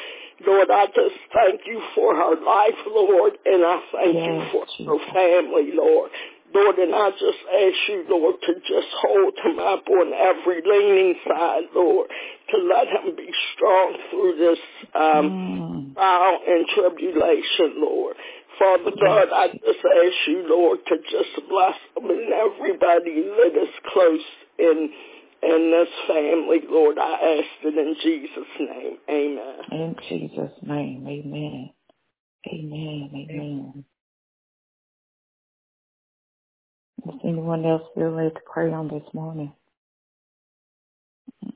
Lord, 0.46 0.70
I 0.70 0.87
just 0.87 1.16
thank 1.32 1.62
you 1.66 1.80
for 1.94 2.14
her 2.14 2.37
life, 2.44 2.78
Lord, 2.88 3.32
and 3.46 3.64
I 3.64 3.80
thank 3.92 4.14
Yes, 4.16 4.26
you 4.26 4.42
for 4.52 4.66
her 4.85 5.12
family, 5.12 5.73
Lord. 5.75 6.11
Lord, 6.54 6.76
and 6.78 6.94
I 6.94 7.11
just 7.11 7.40
ask 7.52 7.76
you, 7.88 8.04
Lord, 8.08 8.37
to 8.46 8.54
just 8.61 8.88
hold 9.00 9.35
him 9.44 9.58
up 9.58 9.85
on 9.88 10.12
every 10.14 10.62
leaning 10.64 11.14
side, 11.26 11.64
Lord, 11.75 12.08
to 12.50 12.56
let 12.58 12.87
him 12.88 13.16
be 13.16 13.30
strong 13.54 13.96
through 14.11 14.37
this 14.38 14.58
um, 14.94 15.30
Mm. 15.30 15.94
trial 15.94 16.38
and 16.46 16.66
tribulation, 16.68 17.80
Lord. 17.82 18.16
Father 18.58 18.90
God, 19.00 19.28
I 19.32 19.48
just 19.48 19.84
ask 19.84 20.28
you, 20.28 20.46
Lord, 20.48 20.78
to 20.86 20.96
just 20.96 21.48
bless 21.48 21.75
them 21.94 22.10
and 22.10 22.32
everybody 22.32 23.22
that 23.22 23.62
is 23.62 23.68
close 23.92 24.20
in 24.58 24.90
in 25.42 25.70
this 25.70 25.88
family, 26.08 26.60
Lord. 26.68 26.98
I 26.98 27.38
ask 27.38 27.64
it 27.64 27.76
in 27.76 27.96
Jesus' 28.02 28.48
name. 28.58 28.98
Amen. 29.08 29.58
In 29.70 29.96
Jesus' 30.08 30.52
name, 30.62 31.06
amen. 31.06 31.70
Amen, 32.48 33.10
amen. 33.14 33.84
Does 37.04 37.20
anyone 37.25 37.64
else 37.64 37.82
feel 37.94 38.16
led 38.16 38.34
to 38.34 38.40
pray 38.52 38.72
on 38.72 38.88
this 38.88 39.02
morning? 39.12 39.52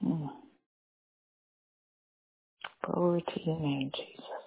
Mm. 0.05 0.31
Glory 2.85 3.23
to 3.23 3.41
your 3.45 3.61
name, 3.61 3.91
Jesus. 3.95 4.40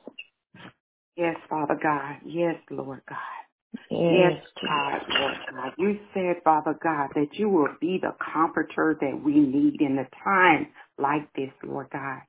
Yes, 1.17 1.35
Father 1.49 1.79
God. 1.81 2.17
Yes, 2.25 2.55
Lord 2.71 3.01
God. 3.07 3.17
Yes, 3.89 4.33
Yes, 4.33 4.43
God, 4.61 5.01
Lord 5.19 5.35
God. 5.51 5.73
You 5.77 5.99
said, 6.13 6.43
Father 6.43 6.75
God, 6.83 7.09
that 7.15 7.27
you 7.33 7.49
will 7.49 7.69
be 7.79 7.99
the 8.01 8.15
comforter 8.33 8.97
that 8.99 9.21
we 9.23 9.33
need 9.33 9.81
in 9.81 9.97
a 9.99 10.07
time 10.23 10.67
like 10.97 11.31
this, 11.35 11.51
Lord 11.63 11.87
God. 11.91 12.21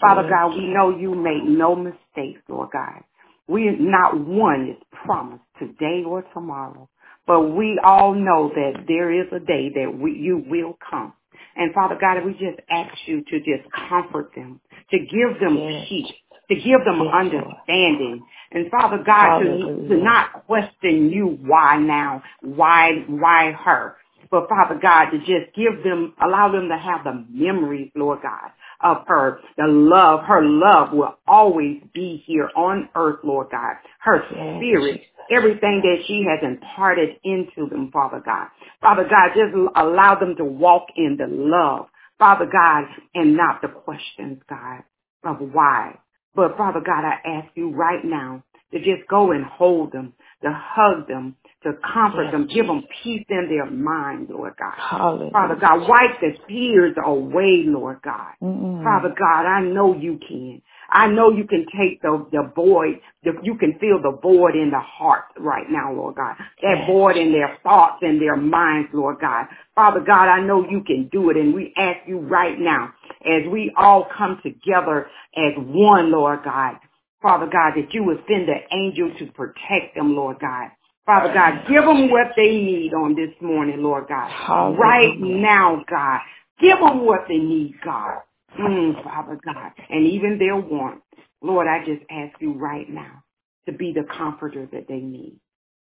Father 0.00 0.22
Yes, 0.22 0.30
God, 0.30 0.56
we 0.56 0.66
know 0.68 0.96
you 0.98 1.14
make 1.14 1.44
no 1.44 1.76
mistakes, 1.76 2.42
Lord 2.48 2.70
God. 2.72 3.02
We 3.48 3.70
not 3.78 4.18
one 4.18 4.70
is 4.70 4.82
promised 5.04 5.44
today 5.58 6.02
or 6.06 6.24
tomorrow, 6.34 6.88
but 7.26 7.40
we 7.56 7.78
all 7.84 8.14
know 8.14 8.50
that 8.54 8.84
there 8.88 9.12
is 9.12 9.26
a 9.32 9.40
day 9.40 9.70
that 9.74 9.98
we, 9.98 10.12
you 10.12 10.44
will 10.48 10.76
come. 10.90 11.12
And 11.56 11.74
Father 11.74 11.98
God, 12.00 12.24
we 12.24 12.32
just 12.32 12.60
ask 12.70 12.94
you 13.06 13.22
to 13.22 13.38
just 13.40 13.70
comfort 13.88 14.32
them, 14.36 14.60
to 14.90 14.98
give 14.98 15.40
them 15.40 15.56
Yes. 15.58 15.86
peace, 15.88 16.12
to 16.48 16.54
give 16.54 16.84
them 16.84 17.02
understanding. 17.08 18.24
And 18.50 18.70
Father 18.70 19.02
God, 19.04 19.38
to, 19.38 19.88
to 19.88 19.96
not 19.96 20.46
question 20.46 21.10
you 21.10 21.38
why 21.42 21.78
now, 21.78 22.22
why, 22.42 23.04
why 23.08 23.52
her. 23.52 23.96
But 24.30 24.48
Father 24.48 24.78
God, 24.80 25.10
to 25.10 25.18
just 25.18 25.54
give 25.54 25.84
them, 25.84 26.14
allow 26.22 26.50
them 26.50 26.68
to 26.68 26.78
have 26.78 27.04
the 27.04 27.24
memories, 27.30 27.90
Lord 27.94 28.20
God, 28.22 28.50
of 28.82 29.04
her. 29.06 29.40
The 29.56 29.66
love, 29.66 30.20
her 30.26 30.42
love 30.42 30.92
will 30.92 31.18
always 31.26 31.82
be 31.92 32.22
here 32.26 32.50
on 32.56 32.88
earth, 32.94 33.20
Lord 33.24 33.48
God. 33.50 33.74
Her 34.00 34.22
spirit, 34.58 35.02
everything 35.30 35.82
that 35.82 36.04
she 36.06 36.24
has 36.28 36.40
imparted 36.42 37.10
into 37.24 37.68
them, 37.68 37.90
Father 37.92 38.22
God. 38.24 38.48
Father 38.80 39.04
God, 39.04 39.30
just 39.34 39.54
allow 39.76 40.18
them 40.18 40.34
to 40.36 40.44
walk 40.44 40.86
in 40.96 41.16
the 41.18 41.26
love, 41.28 41.86
Father 42.18 42.46
God, 42.50 42.84
and 43.14 43.36
not 43.36 43.60
the 43.62 43.68
questions, 43.68 44.40
God, 44.48 44.82
of 45.24 45.36
why. 45.52 45.98
But 46.34 46.56
Father 46.56 46.80
God, 46.80 47.04
I 47.04 47.18
ask 47.26 47.48
you 47.56 47.70
right 47.72 48.04
now 48.04 48.42
to 48.72 48.78
just 48.78 49.08
go 49.08 49.32
and 49.32 49.44
hold 49.44 49.92
them, 49.92 50.14
to 50.42 50.50
hug 50.52 51.08
them, 51.08 51.36
to 51.64 51.72
comfort 51.94 52.24
Yes, 52.24 52.32
them, 52.32 52.48
give 52.52 52.66
them 52.66 52.84
peace 53.02 53.24
in 53.28 53.48
their 53.48 53.70
mind, 53.70 54.28
Lord 54.30 54.54
God. 54.58 54.74
Hallelujah. 54.76 55.30
Father 55.32 55.56
God, 55.56 55.88
wipe 55.88 56.20
the 56.20 56.32
tears 56.48 56.96
away, 57.04 57.64
Lord 57.66 58.00
God. 58.02 58.32
Mm-mm. 58.42 58.82
Father 58.82 59.14
God, 59.18 59.46
I 59.46 59.62
know 59.62 59.94
you 59.96 60.18
can. 60.26 60.62
I 60.90 61.06
know 61.08 61.30
you 61.30 61.44
can 61.44 61.66
take 61.78 62.02
the, 62.02 62.26
the 62.32 62.52
void, 62.54 63.00
the, 63.24 63.32
you 63.42 63.56
can 63.56 63.78
feel 63.78 64.00
the 64.02 64.18
void 64.22 64.56
in 64.56 64.70
the 64.70 64.80
heart 64.80 65.24
right 65.38 65.66
now, 65.70 65.92
Lord 65.92 66.16
God. 66.16 66.36
That 66.62 66.78
Yes. 66.80 66.86
void 66.88 67.16
in 67.16 67.32
their 67.32 67.58
thoughts 67.62 67.98
and 68.02 68.20
their 68.20 68.36
minds, 68.36 68.90
Lord 68.92 69.18
God. 69.20 69.46
Father 69.74 70.00
God, 70.00 70.28
I 70.28 70.40
know 70.40 70.68
you 70.68 70.82
can 70.82 71.08
do 71.12 71.30
it 71.30 71.36
and 71.36 71.54
we 71.54 71.72
ask 71.76 72.00
you 72.06 72.18
right 72.18 72.58
now 72.58 72.92
as 73.26 73.50
we 73.50 73.72
all 73.76 74.06
come 74.16 74.40
together 74.42 75.08
as 75.36 75.52
one, 75.58 76.10
Lord 76.12 76.40
God. 76.44 76.76
Father 77.20 77.46
God, 77.46 77.74
that 77.76 77.92
you 77.92 78.04
would 78.04 78.22
send 78.28 78.48
the 78.48 78.76
angel 78.76 79.12
to 79.18 79.32
protect 79.32 79.94
them, 79.94 80.16
Lord 80.16 80.38
God. 80.40 80.70
Father 81.06 81.32
God, 81.32 81.66
give 81.68 81.84
them 81.84 82.10
what 82.10 82.28
they 82.36 82.48
need 82.48 82.92
on 82.94 83.14
this 83.14 83.34
morning, 83.40 83.82
Lord 83.82 84.06
God. 84.08 84.30
Hallelujah. 84.30 84.78
Right 84.78 85.20
now, 85.20 85.84
God. 85.88 86.20
Give 86.60 86.78
them 86.78 87.04
what 87.06 87.22
they 87.28 87.38
need, 87.38 87.74
God. 87.84 88.18
Mm, 88.58 89.02
Father 89.04 89.38
God. 89.44 89.72
And 89.88 90.06
even 90.06 90.38
their 90.38 90.56
wants. 90.56 91.04
Lord, 91.42 91.66
I 91.66 91.84
just 91.84 92.02
ask 92.10 92.40
you 92.40 92.54
right 92.54 92.88
now 92.88 93.22
to 93.66 93.72
be 93.72 93.92
the 93.92 94.04
comforter 94.16 94.68
that 94.72 94.86
they 94.88 95.00
need. 95.00 95.38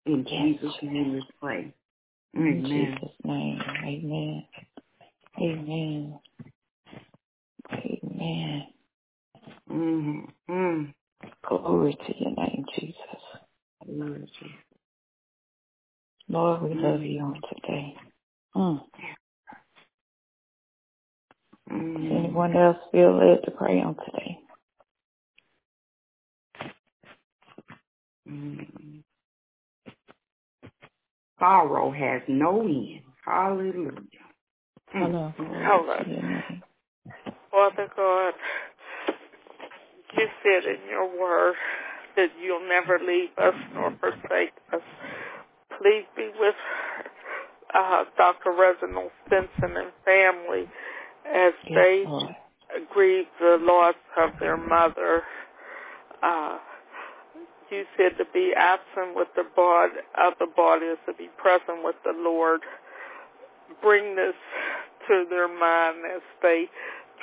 In 0.06 0.26
Yes. 0.28 0.60
Jesus' 0.60 0.82
name 0.82 1.12
we 1.14 1.22
pray. 1.40 1.74
In 2.34 2.46
Amen. 2.46 2.98
Jesus' 2.98 3.16
name, 3.24 3.60
amen. 3.84 4.44
Amen. 5.40 6.18
Amen. 7.72 8.64
Mm-hmm. 9.70 10.52
Mm. 10.52 10.94
Glory 11.48 11.94
to 12.06 12.14
your 12.18 12.32
name, 12.36 12.64
Jesus. 12.78 12.96
Lord 13.86 14.28
Jesus. 14.40 14.56
Lord, 16.28 16.62
we 16.62 16.74
love 16.74 17.00
Mm. 17.00 17.12
you 17.12 17.20
on 17.20 17.42
today. 17.54 17.96
Mm. 18.56 18.80
Does 21.68 21.78
Mm. 21.80 22.18
anyone 22.18 22.56
else 22.56 22.78
feel 22.92 23.16
led 23.16 23.42
to 23.44 23.50
pray 23.52 23.80
on 23.80 23.96
today? 23.96 24.38
Mm. 28.28 29.04
Sorrow 31.38 31.90
has 31.92 32.22
no 32.28 32.62
end. 32.62 33.02
Hallelujah. 33.24 34.00
Mm. 34.94 35.34
Hello. 35.34 35.34
Hello. 35.36 36.62
To 37.52 37.56
your 37.56 37.70
name. 37.70 37.72
Father 37.76 37.88
God, 37.96 38.34
you 40.16 40.26
said 40.42 40.64
in 40.70 40.88
your 40.90 41.20
word 41.20 41.54
that 42.16 42.28
you'll 42.42 42.68
never 42.68 42.98
leave 42.98 43.30
us 43.38 43.54
nor 43.74 43.90
forsake 44.00 44.52
us. 44.72 44.80
Please 45.80 46.04
be 46.16 46.30
with 46.38 46.54
uh, 47.74 48.04
Dr. 48.16 48.52
Reginald 48.52 49.10
Stinson 49.26 49.76
and 49.76 49.92
family 50.04 50.68
as 51.26 51.52
they 51.68 52.04
grieve 52.92 53.26
the 53.40 53.58
loss 53.60 53.94
of 54.18 54.30
their 54.40 54.56
mother. 54.56 55.22
Uh, 56.22 56.58
you 57.70 57.84
said 57.96 58.18
to 58.18 58.24
be 58.34 58.52
absent 58.56 59.16
with 59.16 59.28
the 59.34 59.44
body 59.56 59.94
of 60.18 60.34
the 60.38 60.46
body 60.54 60.86
is 60.86 60.98
to 61.06 61.14
be 61.14 61.28
present 61.38 61.82
with 61.82 61.96
the 62.04 62.12
Lord. 62.14 62.60
Bring 63.80 64.14
this 64.14 64.34
to 65.08 65.24
their 65.30 65.48
mind 65.48 66.04
as 66.14 66.22
they 66.42 66.66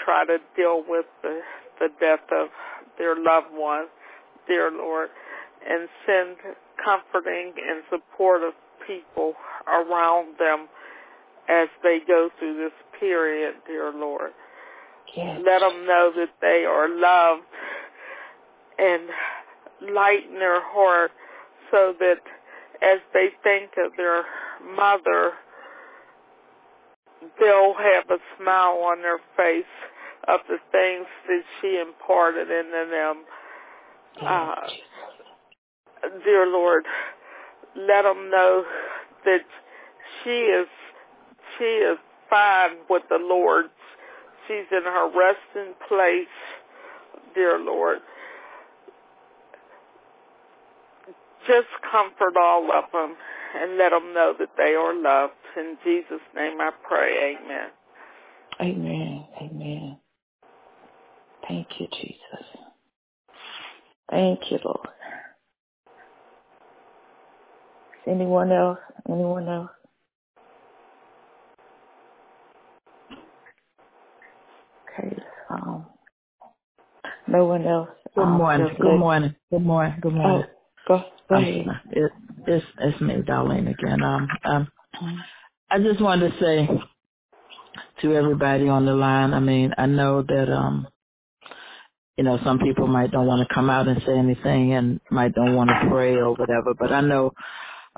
try 0.03 0.25
to 0.25 0.37
deal 0.55 0.83
with 0.87 1.05
the, 1.21 1.41
the 1.79 1.89
death 1.99 2.25
of 2.31 2.49
their 2.97 3.15
loved 3.15 3.47
one, 3.51 3.85
dear 4.47 4.71
Lord, 4.71 5.09
and 5.67 5.87
send 6.05 6.37
comforting 6.83 7.53
and 7.57 7.83
supportive 7.89 8.53
people 8.85 9.33
around 9.67 10.35
them 10.39 10.67
as 11.49 11.67
they 11.83 11.99
go 12.07 12.29
through 12.37 12.57
this 12.57 12.73
period, 12.99 13.55
dear 13.65 13.91
Lord. 13.91 14.31
Yes. 15.15 15.41
Let 15.43 15.59
them 15.59 15.85
know 15.85 16.11
that 16.15 16.29
they 16.41 16.65
are 16.65 16.87
loved 16.87 17.47
and 18.77 19.09
lighten 19.93 20.35
their 20.35 20.61
heart 20.61 21.11
so 21.71 21.93
that 21.99 22.21
as 22.81 22.99
they 23.13 23.29
think 23.43 23.71
of 23.83 23.91
their 23.97 24.23
mother, 24.75 25.33
they'll 27.39 27.73
have 27.73 28.09
a 28.09 28.19
smile 28.37 28.79
on 28.83 29.01
their 29.01 29.19
face 29.35 29.65
of 30.27 30.39
the 30.47 30.57
things 30.71 31.07
that 31.27 31.43
she 31.61 31.79
imparted 31.79 32.49
into 32.49 32.87
them. 32.89 33.23
Uh, 34.21 34.55
dear 36.23 36.47
Lord, 36.47 36.85
let 37.75 38.03
them 38.03 38.29
know 38.29 38.63
that 39.25 39.41
she 40.23 40.29
is 40.29 40.67
she 41.57 41.63
is 41.63 41.97
fine 42.29 42.77
with 42.89 43.03
the 43.09 43.19
Lord. 43.19 43.65
She's 44.47 44.65
in 44.71 44.83
her 44.83 45.07
resting 45.07 45.73
place, 45.87 46.27
dear 47.35 47.59
Lord. 47.59 47.99
Just 51.47 51.67
comfort 51.91 52.37
all 52.39 52.69
of 52.71 52.85
them 52.91 53.15
and 53.55 53.77
let 53.77 53.89
them 53.91 54.13
know 54.13 54.33
that 54.39 54.49
they 54.57 54.75
are 54.75 54.93
loved. 54.93 55.33
In 55.57 55.77
Jesus' 55.83 56.21
name 56.35 56.59
I 56.61 56.71
pray, 56.87 57.35
amen. 57.37 57.69
Amen. 58.61 59.25
Amen. 59.41 59.97
Thank 61.47 61.67
you, 61.79 61.87
Jesus. 61.91 62.45
Thank 64.09 64.51
you, 64.51 64.59
Lord. 64.63 64.87
Anyone 68.07 68.51
else? 68.51 68.79
Anyone 69.07 69.47
else? 69.47 69.69
Okay. 74.99 75.15
Um, 75.49 75.85
no 77.27 77.45
one 77.45 77.65
else. 77.65 77.89
Good 78.15 78.23
um, 78.23 78.37
morning. 78.37 78.67
feels 78.67 78.79
Good 78.79 78.87
led- 78.87 78.99
morning. 78.99 79.35
Good 79.51 79.61
morning. 79.61 79.99
Good 80.01 80.13
morning. 80.13 80.43
Oh, 80.87 80.97
go, 80.97 81.03
go 81.29 81.35
ahead. 81.35 82.11
It's 82.49 82.65
it's 82.79 83.01
me, 83.01 83.15
Darlene 83.27 83.71
again. 83.71 84.03
Um, 84.03 84.27
um. 84.45 84.67
I 85.69 85.79
just 85.79 86.01
wanted 86.01 86.31
to 86.31 86.39
say 86.39 86.69
to 88.01 88.15
everybody 88.15 88.67
on 88.67 88.85
the 88.85 88.93
line. 88.93 89.33
I 89.33 89.39
mean, 89.39 89.73
I 89.77 89.85
know 89.85 90.23
that 90.23 90.51
um, 90.51 90.87
you 92.17 92.23
know, 92.23 92.39
some 92.43 92.59
people 92.59 92.87
might 92.87 93.11
don't 93.11 93.27
want 93.27 93.47
to 93.47 93.53
come 93.53 93.69
out 93.69 93.87
and 93.87 94.01
say 94.05 94.17
anything 94.17 94.73
and 94.73 94.99
might 95.11 95.33
don't 95.33 95.55
want 95.55 95.69
to 95.69 95.89
pray 95.89 96.15
or 96.15 96.33
whatever. 96.33 96.73
But 96.77 96.91
I 96.91 97.01
know 97.01 97.31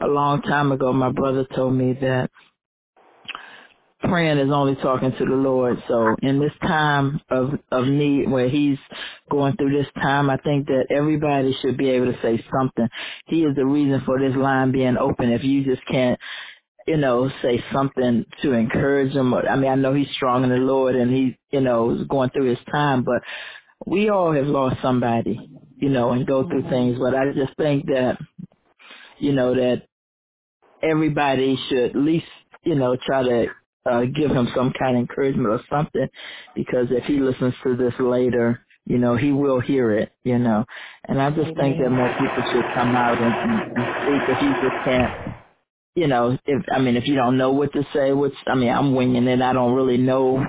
a 0.02 0.08
long 0.08 0.42
time 0.44 0.72
ago, 0.72 0.94
my 0.94 1.12
brother 1.12 1.46
told 1.56 1.76
me 1.76 1.98
that 2.02 2.30
praying 4.12 4.40
is 4.40 4.52
only 4.52 4.76
talking 4.76 5.14
to 5.14 5.26
the 5.26 5.36
Lord. 5.36 5.82
So 5.88 6.18
in 6.22 6.38
this 6.38 6.52
time 6.62 7.22
of 7.30 7.52
of 7.72 7.88
need 7.88 8.30
where 8.30 8.50
he's 8.50 8.78
going 9.30 9.56
through 9.56 9.72
this 9.72 9.88
time, 10.04 10.30
I 10.30 10.36
think 10.36 10.68
that 10.68 10.88
everybody 10.90 11.56
should 11.62 11.78
be 11.78 11.90
able 11.92 12.12
to 12.12 12.22
say 12.22 12.44
something. 12.54 12.90
He 13.28 13.44
is 13.44 13.56
the 13.56 13.66
reason 13.66 14.02
for 14.06 14.20
this 14.20 14.36
line 14.36 14.74
being 14.74 14.98
open. 14.98 15.32
If 15.32 15.46
you 15.46 15.64
just 15.64 15.86
can't, 15.88 16.20
you 16.86 16.98
know, 16.98 17.32
say 17.42 17.64
something 17.72 18.26
to 18.42 18.52
encourage 18.52 19.14
him. 19.14 19.34
I 19.34 19.56
mean, 19.56 19.72
I 19.72 19.76
know 19.76 19.94
he's 19.94 20.12
strong 20.14 20.44
in 20.44 20.50
the 20.50 20.58
Lord 20.58 20.96
and 20.96 21.10
he, 21.10 21.38
you 21.52 21.62
know, 21.62 21.92
is 21.92 22.06
going 22.08 22.32
through 22.32 22.50
his 22.50 22.60
time, 22.70 23.04
but 23.04 23.24
we 23.86 24.10
all 24.10 24.34
have 24.34 24.46
lost 24.46 24.82
somebody, 24.82 25.50
you 25.78 25.88
know, 25.88 26.12
and 26.12 26.28
go 26.28 26.46
through 26.50 26.64
mm-hmm. 26.64 26.70
things. 26.70 27.00
But 27.00 27.16
I 27.16 27.32
just 27.32 27.56
think 27.56 27.86
that, 27.86 28.18
you 29.20 29.32
know, 29.32 29.56
that 29.56 29.84
everybody 30.84 31.58
should 31.70 31.92
at 31.92 31.96
least, 31.96 32.26
you 32.64 32.76
know, 32.76 32.98
try 33.08 33.24
to 33.24 33.48
uh, 33.86 34.04
give 34.06 34.32
him 34.32 34.50
some 34.56 34.74
kind 34.80 34.98
of 34.98 35.02
encouragement 35.02 35.48
or 35.50 35.62
something, 35.70 36.08
because 36.56 36.88
if 36.92 37.06
he 37.06 37.20
listens 37.20 37.54
to 37.64 37.76
this 37.78 37.94
later, 38.00 38.66
you 38.86 38.98
know, 38.98 39.16
he 39.16 39.32
will 39.32 39.60
hear 39.60 39.92
it, 39.92 40.12
you 40.24 40.40
know. 40.40 40.66
And 41.08 41.22
I 41.22 41.30
just 41.32 41.56
think 41.58 41.78
that 41.80 41.90
more 41.90 42.10
people 42.20 42.44
should 42.52 42.66
come 42.76 42.96
out 42.96 43.18
and, 43.18 43.34
and, 43.52 43.78
and 43.78 43.96
speak 44.04 44.36
if 44.36 44.42
you 44.44 44.54
just 44.70 44.86
can't, 44.86 45.36
you 45.96 46.08
know, 46.08 46.38
if, 46.46 46.64
I 46.74 46.80
mean, 46.80 46.98
if 46.98 47.08
you 47.08 47.16
don't 47.16 47.38
know 47.38 47.52
what 47.52 47.74
to 47.74 47.86
say, 47.94 48.14
which, 48.14 48.34
I 48.48 48.56
mean, 48.56 48.70
I'm 48.70 48.96
winging 48.96 49.28
it, 49.28 49.42
I 49.42 49.54
don't 49.54 49.74
really 49.76 49.98
know, 49.98 50.46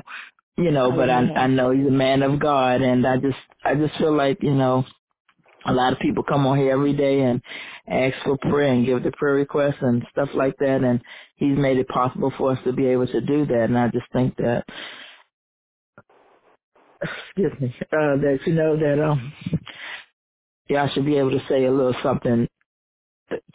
you 0.59 0.71
know, 0.71 0.93
but 0.93 1.11
I, 1.11 1.21
I 1.35 1.47
know 1.49 1.71
he's 1.73 1.87
a 1.87 1.91
man 1.91 2.23
of 2.23 2.41
God, 2.41 2.83
and 2.83 3.07
I 3.07 3.19
just, 3.19 3.39
I 3.65 3.75
just 3.75 3.97
feel 3.99 4.17
like, 4.17 4.39
you 4.43 4.55
know, 4.55 4.85
a 5.67 5.73
lot 5.73 5.93
of 5.93 5.99
people 6.01 6.25
come 6.25 6.47
on 6.47 6.59
here 6.59 6.73
every 6.73 6.95
day 6.95 7.21
and 7.23 7.43
ask 7.89 8.17
for 8.25 8.39
prayer 8.39 8.73
and 8.73 8.87
give 8.87 9.03
the 9.03 9.13
prayer 9.13 9.35
requests 9.35 9.79
and 9.81 10.05
stuff 10.13 10.31
like 10.35 10.57
that 10.59 10.83
and 10.83 11.01
he's 11.43 11.59
made 11.59 11.79
it 11.79 11.89
possible 11.89 12.33
for 12.39 12.53
us 12.53 12.59
to 12.65 12.73
be 12.73 12.87
able 12.87 13.07
to 13.07 13.21
do 13.21 13.47
that 13.47 13.65
and 13.65 13.79
I 13.79 13.89
just 13.89 14.07
think 14.13 14.37
that 14.37 14.65
excuse 17.03 17.53
me, 17.61 17.75
uh 17.93 18.17
that 18.23 18.39
you 18.47 18.55
know 18.55 18.77
that 18.77 19.03
um 19.03 19.33
y'all 20.69 20.89
should 20.89 21.07
be 21.07 21.19
able 21.19 21.33
to 21.33 21.43
say 21.49 21.65
a 21.65 21.71
little 21.73 21.95
something 22.03 22.49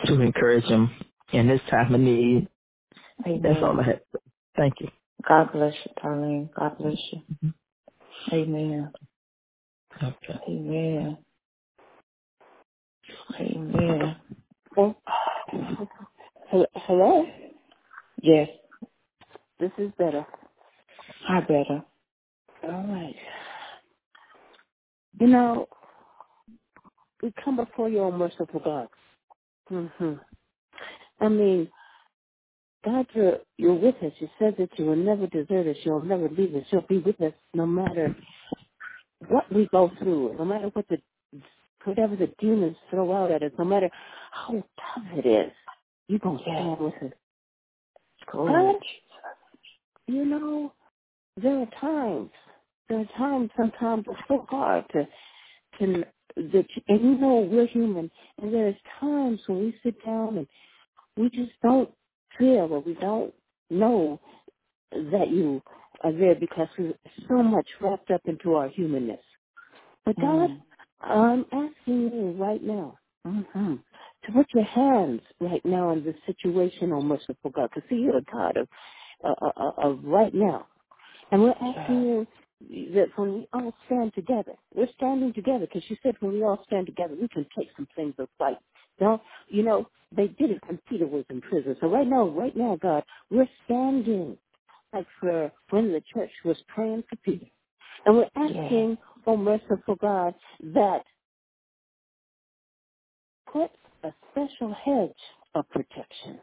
to 0.06 0.22
encourage 0.22 0.66
him 0.66 0.90
in 1.34 1.48
this 1.48 1.62
time 1.70 1.94
of 1.94 2.02
need. 2.02 2.48
That's 3.26 3.64
all 3.64 3.80
I 3.80 3.84
have. 3.84 4.00
Thank 4.56 4.76
you. 4.82 4.90
God 5.28 5.52
bless 5.52 5.74
you, 5.86 5.92
Darlene. 6.04 6.50
God 6.58 6.78
bless 6.78 6.98
you. 7.12 7.54
Amen. 8.34 8.92
Okay. 10.02 10.40
Amen. 10.50 11.18
Amen. 13.40 14.16
Oh, 14.78 14.96
hello. 16.52 17.26
Yes. 18.22 18.50
This 19.60 19.72
is 19.78 19.92
better. 19.98 20.26
I 21.30 21.42
better. 21.42 21.84
All 22.64 22.86
right. 22.88 23.16
You 25.20 25.28
know, 25.28 25.68
we 27.22 27.34
come 27.44 27.56
before 27.58 27.90
you, 27.90 28.00
O 28.00 28.12
merciful 28.12 28.62
God. 28.64 28.88
Mm-hmm. 29.72 30.14
I 31.20 31.30
mean, 31.30 31.70
God, 32.86 33.08
you're, 33.14 33.40
you're 33.58 33.74
with 33.74 33.96
us. 34.04 34.14
You 34.20 34.30
said 34.40 34.56
that 34.60 34.70
you 34.78 34.86
will 34.86 34.96
never 34.96 35.28
desert 35.28 35.68
us. 35.68 35.78
You'll 35.84 36.04
never 36.04 36.30
leave 36.30 36.56
us. 36.56 36.64
You'll 36.72 36.86
be 36.88 37.00
with 37.00 37.20
us 37.22 37.34
no 37.54 37.66
matter 37.66 38.16
what 39.28 39.52
we 39.52 39.68
go 39.72 39.92
through, 40.00 40.36
no 40.38 40.46
matter 40.46 40.70
what 40.74 40.88
the 40.90 41.00
whatever 41.84 42.16
the 42.16 42.32
demons 42.40 42.76
throw 42.90 43.14
out 43.14 43.32
at 43.32 43.44
us, 43.44 43.52
no 43.58 43.66
matter 43.66 43.90
how 44.32 44.54
tough 44.54 45.06
it 45.16 45.26
is. 45.26 45.52
You're 46.08 46.20
going 46.20 46.38
to 46.38 46.44
stand 46.44 46.80
with 46.80 46.94
us. 46.96 47.18
Glory. 48.32 48.78
But, 48.78 48.82
you 50.14 50.26
know, 50.26 50.74
there 51.38 51.60
are 51.62 51.72
times, 51.82 52.32
there 52.90 53.00
are 53.02 53.18
times 53.18 53.52
sometimes 53.58 54.06
it's 54.08 54.22
so 54.28 54.46
hard 54.50 54.86
to 54.94 55.08
to 55.80 56.04
that 56.38 56.66
and 56.88 57.02
you 57.02 57.18
know 57.18 57.48
we're 57.52 57.68
human 57.68 58.12
and 58.42 58.54
there's 58.54 58.76
times 59.00 59.40
when 59.48 59.60
we 59.60 59.76
sit 59.84 60.04
down 60.06 60.38
and 60.40 60.48
we 61.18 61.30
just 61.30 61.52
don't 61.64 61.92
feel 62.40 62.70
or 62.74 62.82
we 62.82 62.96
don't 62.96 63.34
know 63.70 64.20
that 64.92 65.30
you 65.32 65.62
are 66.04 66.14
there 66.14 66.36
because 66.36 66.68
we're 66.80 66.94
so 67.30 67.44
much 67.44 67.68
wrapped 67.82 68.12
up 68.12 68.22
into 68.26 68.56
our 68.56 68.70
humanness. 68.70 69.22
But 70.06 70.20
God, 70.20 70.52
Mm. 70.52 70.64
I'm 71.02 71.46
asking 71.52 72.12
you 72.14 72.32
right 72.40 72.64
now 72.64 72.98
hmm 73.26 73.76
to 74.28 74.34
put 74.34 74.48
your 74.56 74.66
hands 74.66 75.22
right 75.42 75.66
now 75.66 75.92
in 75.94 76.06
this 76.06 76.18
situation, 76.28 76.94
oh 76.94 77.02
merciful 77.02 77.52
God, 77.52 77.72
because 77.74 77.90
see, 77.90 77.98
you're 77.98 78.20
a 78.20 78.24
God 78.24 78.58
of, 78.58 78.70
uh, 79.26 79.36
uh, 79.42 79.52
uh, 79.58 79.90
of 79.90 80.00
right 80.06 80.36
now. 80.36 80.68
And 81.32 81.44
we're 81.44 81.56
asking 81.62 82.28
you 82.70 82.94
that 82.96 83.08
when 83.18 83.34
we 83.36 83.48
all 83.54 83.74
stand 83.88 84.14
together, 84.16 84.54
we're 84.76 84.90
standing 84.98 85.34
together 85.34 85.68
because 85.68 85.84
you 85.90 85.98
said 86.04 86.16
when 86.22 86.34
we 86.34 86.44
all 86.44 86.64
stand 86.68 86.88
together, 86.88 87.16
we 87.20 87.28
can 87.30 87.46
take 87.58 87.70
some 87.76 87.88
things 87.96 88.16
of 88.20 88.30
fight. 88.40 88.58
Now, 89.02 89.22
you 89.50 89.64
know, 89.64 89.90
they 90.16 90.30
did 90.30 90.52
it 90.52 90.62
when 90.68 90.80
Peter 90.90 91.08
was 91.08 91.26
in 91.30 91.42
prison. 91.42 91.78
So 91.82 91.88
right 91.90 92.08
now, 92.08 92.30
right 92.30 92.56
now, 92.58 92.78
God, 92.82 93.04
we're 93.32 93.50
standing 93.66 94.38
like 94.94 95.08
for 95.20 95.52
when 95.72 95.92
the 95.92 96.02
church 96.14 96.32
was 96.46 96.58
praying 96.70 97.04
for 97.10 97.18
Peter. 97.18 97.48
And 98.06 98.18
we're 98.18 98.30
asking, 98.36 98.98
oh 99.28 99.38
merciful 99.38 99.96
God, 100.02 100.36
that 100.74 101.04
put 103.52 103.72
a 104.08 104.16
special 104.32 104.74
hedge 104.74 105.12
of 105.56 105.70
protection 105.70 106.40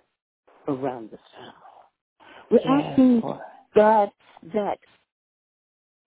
around 0.69 1.11
the 1.13 1.19
family. 1.37 1.55
We're 2.51 2.59
Yes, 2.59 2.91
asking 2.93 3.21
Lord. 3.23 3.41
God 3.77 4.13
that 4.55 4.79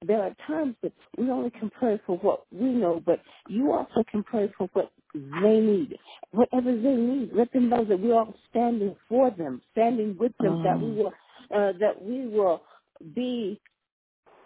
there 0.06 0.22
are 0.22 0.36
times 0.48 0.76
that 0.84 0.94
we 1.18 1.32
only 1.32 1.50
can 1.52 1.72
pray 1.72 2.00
for 2.06 2.18
what 2.20 2.46
we 2.52 2.68
know, 2.70 3.02
but 3.06 3.20
you 3.50 3.72
also 3.72 4.04
can 4.12 4.24
pray 4.24 4.54
for 4.58 4.70
what 4.74 4.92
they 5.16 5.60
need. 5.60 5.98
Whatever 6.32 6.76
they 6.76 6.96
need, 6.96 7.32
let 7.34 7.52
them 7.54 7.70
know 7.70 7.84
that 7.86 8.00
we're 8.00 8.14
all 8.16 8.36
standing 8.50 8.96
for 9.10 9.32
them, 9.32 9.62
standing 9.72 10.16
with 10.20 10.34
them, 10.40 10.60
that 10.64 10.80
we 10.80 10.88
Mm. 10.90 10.96
will 10.98 11.14
uh, 11.52 11.74
that 11.80 12.02
we 12.02 12.28
will 12.28 12.62
be 13.16 13.60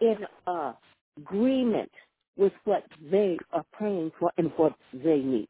in 0.02 0.26
uh, 0.48 0.74
agreement 1.18 1.92
with 2.38 2.54
what 2.66 2.86
they 3.12 3.38
are 3.52 3.66
praying 3.74 4.12
for 4.20 4.32
and 4.38 4.52
what 4.58 4.76
they 4.94 5.20
need. 5.20 5.50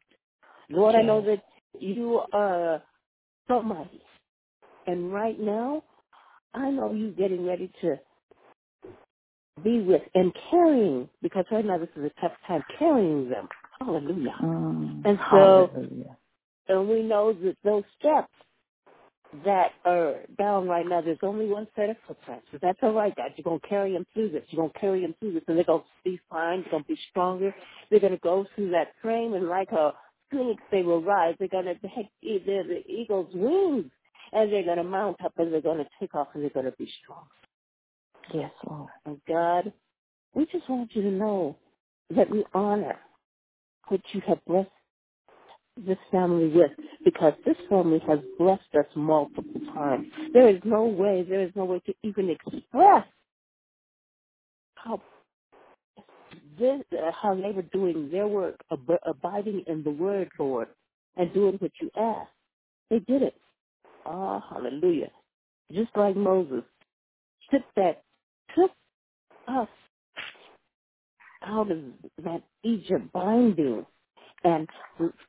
Lord, 0.69 0.95
I 0.95 1.01
know 1.03 1.21
that 1.23 1.43
you 1.79 2.21
are 2.33 2.81
somebody. 3.47 4.01
and 4.87 5.13
right 5.13 5.39
now, 5.39 5.83
I 6.53 6.69
know 6.71 6.93
you 6.93 7.11
getting 7.11 7.45
ready 7.45 7.71
to 7.81 7.99
be 9.63 9.81
with 9.81 10.01
and 10.15 10.33
carrying, 10.49 11.09
because 11.21 11.45
right 11.51 11.65
now 11.65 11.77
this 11.77 11.89
is 11.95 12.05
a 12.05 12.21
tough 12.21 12.33
time, 12.47 12.63
carrying 12.79 13.29
them. 13.29 13.47
Hallelujah. 13.79 14.35
Mm. 14.41 15.01
And 15.05 15.19
so, 15.31 15.69
Hallelujah. 15.73 16.17
and 16.69 16.89
we 16.89 17.03
know 17.03 17.33
that 17.33 17.57
those 17.63 17.83
steps 17.99 18.33
that 19.45 19.71
are 19.85 20.21
down 20.37 20.67
right 20.67 20.85
now, 20.87 21.01
there's 21.01 21.19
only 21.23 21.47
one 21.47 21.67
set 21.75 21.89
of 21.89 21.97
footprints. 22.07 22.47
But 22.51 22.61
that's 22.61 22.79
all 22.83 22.93
right, 22.93 23.15
God. 23.15 23.31
You're 23.35 23.43
going 23.43 23.59
to 23.59 23.67
carry 23.67 23.93
them 23.93 24.05
through 24.13 24.29
this. 24.31 24.43
You're 24.49 24.61
going 24.61 24.73
to 24.73 24.79
carry 24.79 25.01
them 25.01 25.15
through 25.19 25.33
this, 25.33 25.43
and 25.47 25.57
they're 25.57 25.63
going 25.65 25.81
to 25.81 26.09
be 26.09 26.19
fine. 26.29 26.61
They're 26.61 26.71
going 26.71 26.83
to 26.83 26.89
be 26.89 26.99
stronger. 27.11 27.55
They're 27.89 27.99
going 27.99 28.13
to 28.13 28.19
go 28.19 28.45
through 28.55 28.71
that 28.71 28.93
frame, 29.01 29.33
and 29.33 29.47
like 29.47 29.71
a 29.71 29.93
phoenix, 30.31 30.61
they 30.71 30.83
will 30.83 31.03
rise. 31.03 31.35
They're 31.39 31.47
going 31.47 31.65
to, 31.65 31.75
they're 31.83 32.63
the 32.63 32.83
eagle's 32.87 33.29
wings, 33.33 33.91
and 34.31 34.51
they're 34.51 34.63
going 34.63 34.77
to 34.77 34.83
mount 34.83 35.23
up, 35.23 35.33
and 35.37 35.53
they're 35.53 35.61
going 35.61 35.79
to 35.79 35.89
take 35.99 36.15
off, 36.15 36.29
and 36.33 36.43
they're 36.43 36.49
going 36.49 36.65
to 36.65 36.77
be 36.77 36.91
strong. 37.03 37.25
Yes, 38.33 38.51
Lord. 38.67 38.89
And 39.05 39.19
God, 39.27 39.73
we 40.33 40.45
just 40.51 40.69
want 40.69 40.91
you 40.95 41.01
to 41.03 41.11
know 41.11 41.57
that 42.15 42.29
we 42.29 42.45
honor 42.53 42.97
what 43.89 44.01
you 44.13 44.21
have 44.27 44.43
blessed 44.45 44.69
this 45.85 45.97
family 46.11 46.49
with 46.49 46.71
because 47.03 47.33
this 47.45 47.55
family 47.69 48.01
has 48.07 48.19
blessed 48.37 48.61
us 48.77 48.85
multiple 48.95 49.61
times. 49.73 50.07
There 50.33 50.49
is 50.49 50.61
no 50.65 50.83
way, 50.85 51.25
there 51.27 51.41
is 51.41 51.51
no 51.55 51.65
way 51.65 51.79
to 51.85 51.93
even 52.03 52.29
express 52.29 53.05
how 54.75 55.01
this, 56.61 56.83
uh, 56.93 57.11
how 57.21 57.35
they 57.35 57.51
were 57.53 57.63
doing 57.73 58.11
their 58.11 58.27
work, 58.29 58.61
ab- 58.71 58.99
abiding 59.07 59.65
in 59.67 59.83
the 59.83 59.91
word, 59.91 60.29
Lord, 60.39 60.69
and 61.17 61.33
doing 61.33 61.55
what 61.59 61.73
you 61.81 61.91
asked. 61.97 62.31
They 62.89 62.99
did 62.99 63.23
it. 63.23 63.35
Ah, 64.05 64.43
hallelujah. 64.49 65.11
Just 65.71 65.91
like 65.95 66.15
Moses 66.15 66.63
took 67.51 67.63
that, 67.75 68.03
took 68.55 68.71
us 69.47 69.69
out 71.43 71.71
of 71.71 71.79
that 72.23 72.43
Egypt 72.63 73.11
binding 73.13 73.85
and 74.45 74.69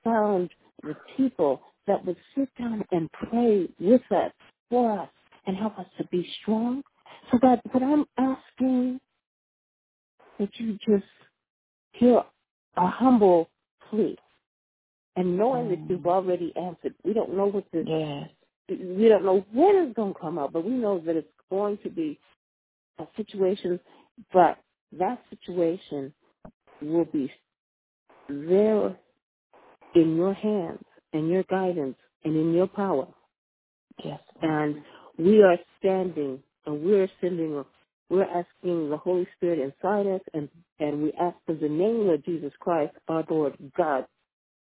found 0.04 0.50
the 0.82 0.96
people 1.16 1.62
that 1.86 2.04
would 2.06 2.18
sit 2.36 2.50
down 2.58 2.84
and 2.92 3.10
pray 3.12 3.68
with 3.80 4.02
us, 4.12 4.32
for 4.70 5.00
us, 5.00 5.10
and 5.46 5.56
help 5.56 5.78
us 5.78 5.86
to 5.98 6.06
be 6.08 6.28
strong. 6.42 6.82
So 7.32 7.38
that 7.42 7.62
what 7.72 7.82
I'm 7.84 8.06
asking 8.18 9.00
that 10.42 10.50
you 10.58 10.78
just 10.86 11.08
hear 11.94 12.22
a 12.76 12.88
humble 12.88 13.50
plea 13.90 14.16
and 15.16 15.38
knowing 15.38 15.70
that 15.70 15.78
you've 15.90 16.00
mm. 16.02 16.06
already 16.06 16.52
answered. 16.56 16.94
We 17.04 17.14
don't 17.14 17.36
know 17.36 17.46
what 17.46 17.66
the 17.72 17.84
Yes. 17.86 18.30
we 18.70 19.08
don't 19.08 19.24
know 19.24 19.44
when 19.52 19.76
it's 19.76 19.96
going 19.96 20.14
to 20.14 20.20
come 20.20 20.38
out, 20.38 20.52
but 20.52 20.64
we 20.64 20.72
know 20.72 21.00
that 21.00 21.16
it's 21.16 21.28
going 21.50 21.78
to 21.84 21.90
be 21.90 22.18
a 22.98 23.06
situation, 23.16 23.80
but 24.32 24.58
that 24.98 25.22
situation 25.30 26.14
will 26.82 27.06
be 27.06 27.32
there 28.28 28.96
in 29.94 30.16
your 30.16 30.34
hands 30.34 30.84
and 31.12 31.28
your 31.28 31.44
guidance 31.44 31.96
and 32.24 32.36
in 32.36 32.54
your 32.54 32.68
power. 32.68 33.08
Yes. 34.04 34.20
And 34.42 34.82
we 35.18 35.42
are 35.42 35.58
standing 35.78 36.42
and 36.66 36.82
we're 36.84 37.08
sending, 37.20 37.64
we're 38.12 38.24
asking 38.24 38.90
the 38.90 38.98
Holy 38.98 39.28
Spirit 39.36 39.60
inside 39.60 40.06
us 40.08 40.22
and, 40.34 40.50
and 40.80 41.02
we 41.02 41.12
ask 41.20 41.36
in 41.48 41.60
the 41.60 41.70
name 41.70 42.10
of 42.10 42.24
Jesus 42.26 42.52
Christ, 42.60 42.94
our 43.08 43.24
Lord 43.30 43.58
God, 43.76 44.06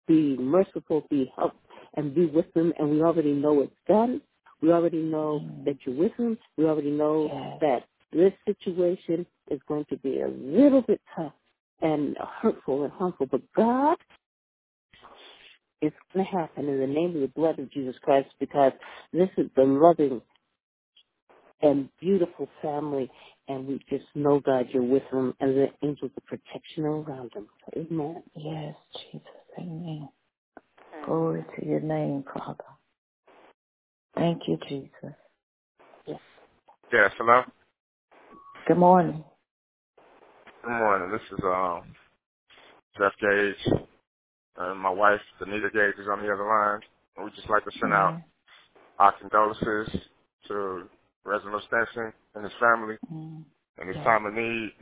be 0.09 0.37
merciful, 0.39 1.05
be 1.11 1.33
help, 1.37 1.53
and 1.97 2.15
be 2.15 2.27
with 2.27 2.53
them. 2.55 2.73
And 2.79 2.91
we 2.91 3.03
already 3.03 3.33
know 3.35 3.63
it's 3.63 3.73
done. 3.89 4.23
We 4.63 4.73
already 4.73 5.03
know 5.03 5.41
Mm. 5.43 5.65
that 5.67 5.77
you're 5.87 5.97
with 5.97 6.17
them. 6.19 6.39
We 6.59 6.67
already 6.67 6.91
know 6.93 7.27
Yes. 7.27 7.61
that 7.61 7.85
this 8.13 8.33
situation 8.47 9.27
is 9.51 9.61
going 9.69 9.87
to 9.87 9.97
be 9.99 10.21
a 10.21 10.29
little 10.29 10.83
bit 10.83 11.01
tough 11.17 11.35
and 11.83 12.17
hurtful 12.19 12.85
and 12.85 12.93
harmful. 12.93 13.27
But 13.27 13.43
God, 13.55 13.99
it's 15.83 15.97
going 16.15 16.27
to 16.27 16.33
happen 16.33 16.69
in 16.69 16.81
the 16.81 16.87
name 16.87 17.15
of 17.17 17.23
the 17.23 17.29
blood 17.29 17.59
of 17.59 17.71
Jesus 17.73 17.97
Christ 18.03 18.31
because 18.41 18.73
this 19.13 19.31
is 19.37 19.51
the 19.57 19.65
loving 19.65 20.23
and 21.63 21.89
beautiful 22.01 22.49
family. 22.61 23.11
And 23.49 23.67
we 23.67 23.79
just 23.91 24.05
know, 24.15 24.41
God, 24.41 24.67
you're 24.73 24.83
with 24.83 25.03
them 25.11 25.35
and 25.41 25.57
the 25.57 25.67
angels 25.83 26.11
of 26.17 26.25
protection 26.27 26.85
are 26.85 27.01
around 27.01 27.33
them. 27.35 27.49
Amen. 27.77 28.23
Yes, 28.37 28.75
Jesus. 29.11 29.27
Amen. 29.59 30.09
Glory 31.05 31.45
to 31.59 31.67
your 31.67 31.81
name, 31.81 32.25
Father. 32.33 32.65
Thank 34.15 34.43
you, 34.47 34.59
Jesus. 34.69 35.15
Yes, 36.07 36.21
Yes, 36.93 37.11
hello. 37.19 37.43
Good 38.69 38.79
morning. 38.79 39.25
Good 40.63 40.71
morning. 40.71 41.11
This 41.11 41.39
is 41.39 41.45
um 41.45 41.83
Jeff 42.97 43.13
Gage, 43.21 43.81
and 44.59 44.79
my 44.79 44.91
wife 44.91 45.21
Danita 45.41 45.73
Gage 45.73 45.99
is 45.99 46.09
on 46.11 46.23
the 46.23 46.33
other 46.33 46.47
line. 46.47 46.81
And 47.17 47.25
we'd 47.25 47.35
just 47.35 47.51
like 47.51 47.65
to 47.65 47.71
send 47.81 47.93
out 47.93 48.21
our 48.99 49.13
condolences 49.19 49.89
to 50.49 50.89
Reginald 51.25 51.63
Stinson 51.65 52.13
and 52.35 52.45
his 52.45 52.53
family 52.55 52.99
Mm. 53.13 53.45
in 53.79 53.87
his 53.89 53.97
Yes. 53.97 54.05
time 54.05 54.27
of 54.27 54.35
need, 54.35 54.75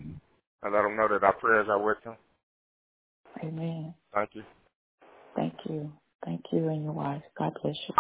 and 0.62 0.72
let 0.72 0.84
him 0.84 0.96
know 0.96 1.08
that 1.08 1.24
our 1.24 1.32
prayers 1.34 1.68
are 1.68 1.78
with 1.78 2.02
him. 2.02 2.16
Amen. 3.42 3.94
Thank 4.12 4.34
you. 4.34 4.44
Thank 5.34 5.54
you. 5.66 5.92
Thank 6.24 6.52
you 6.52 6.68
and 6.68 6.84
your 6.84 6.92
wife. 6.92 7.22
God 7.38 7.54
bless 7.62 7.76
you. 7.88 7.94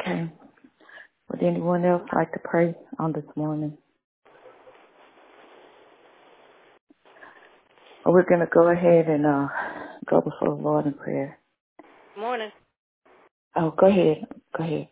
Okay. 0.00 0.32
Would 1.30 1.42
anyone 1.42 1.84
else 1.84 2.08
like 2.12 2.32
to 2.32 2.40
pray 2.40 2.74
on 2.98 3.12
this 3.12 3.24
morning? 3.36 3.76
Or 8.04 8.12
we're 8.12 8.24
going 8.24 8.40
to 8.40 8.46
go 8.46 8.68
ahead 8.68 9.08
and 9.08 9.26
uh, 9.26 9.48
go 10.06 10.20
before 10.20 10.48
the 10.56 10.62
Lord 10.62 10.86
in 10.86 10.94
prayer. 10.94 11.38
Good 12.14 12.20
morning. 12.20 12.50
Oh, 13.56 13.70
go 13.78 13.86
ahead. 13.86 14.26
Go 14.56 14.64
ahead. 14.64 14.88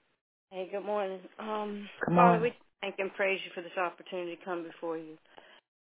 Hey, 0.50 0.68
good 0.72 0.84
morning. 0.84 1.20
Um, 1.38 1.88
Good 2.06 2.14
Father, 2.16 2.40
we 2.42 2.52
thank 2.80 2.96
and 2.98 3.12
praise 3.14 3.40
you 3.44 3.50
for 3.54 3.62
this 3.62 3.76
opportunity 3.78 4.36
to 4.36 4.44
come 4.44 4.64
before 4.64 4.98
you. 4.98 5.16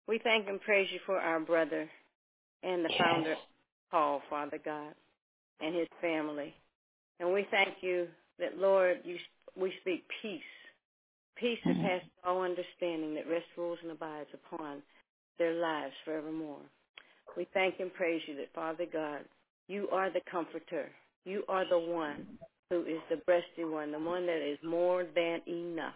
We 0.08 0.20
thank 0.24 0.48
and 0.48 0.60
praise 0.60 0.88
you 0.92 1.00
for 1.06 1.18
our 1.18 1.40
brother 1.40 1.88
and 2.62 2.84
the 2.84 2.90
Yes. 2.90 2.98
founder, 2.98 3.36
Paul, 3.90 4.22
Father 4.30 4.58
God, 4.64 4.94
and 5.60 5.74
his 5.74 5.88
family. 6.00 6.54
And 7.20 7.32
we 7.32 7.46
thank 7.50 7.82
you 7.82 8.08
that, 8.38 8.58
Lord, 8.58 9.00
you, 9.04 9.18
we 9.56 9.72
speak 9.80 10.04
peace. 10.22 10.42
Peace 11.36 11.60
that 11.66 11.76
Mhm. 11.76 11.82
passes 11.82 12.10
all 12.24 12.42
understanding 12.42 13.14
that 13.14 13.26
rests, 13.28 13.56
rules, 13.56 13.80
and 13.82 13.92
abides 13.92 14.32
upon 14.34 14.82
their 15.38 15.54
lives 15.54 15.94
forevermore. 16.04 16.62
We 17.36 17.44
thank 17.46 17.80
and 17.80 17.92
praise 17.94 18.26
you 18.26 18.36
that, 18.36 18.52
Father 18.54 18.86
God, 18.86 19.28
you 19.68 19.88
are 19.90 20.10
the 20.10 20.22
comforter. 20.22 20.94
You 21.28 21.44
are 21.48 21.68
the 21.68 21.78
one 21.78 22.26
who 22.70 22.82
is 22.82 23.00
the 23.10 23.20
breasty 23.30 23.70
one, 23.70 23.92
the 23.92 23.98
one 23.98 24.26
that 24.26 24.40
is 24.40 24.58
more 24.64 25.04
than 25.14 25.40
enough. 25.46 25.94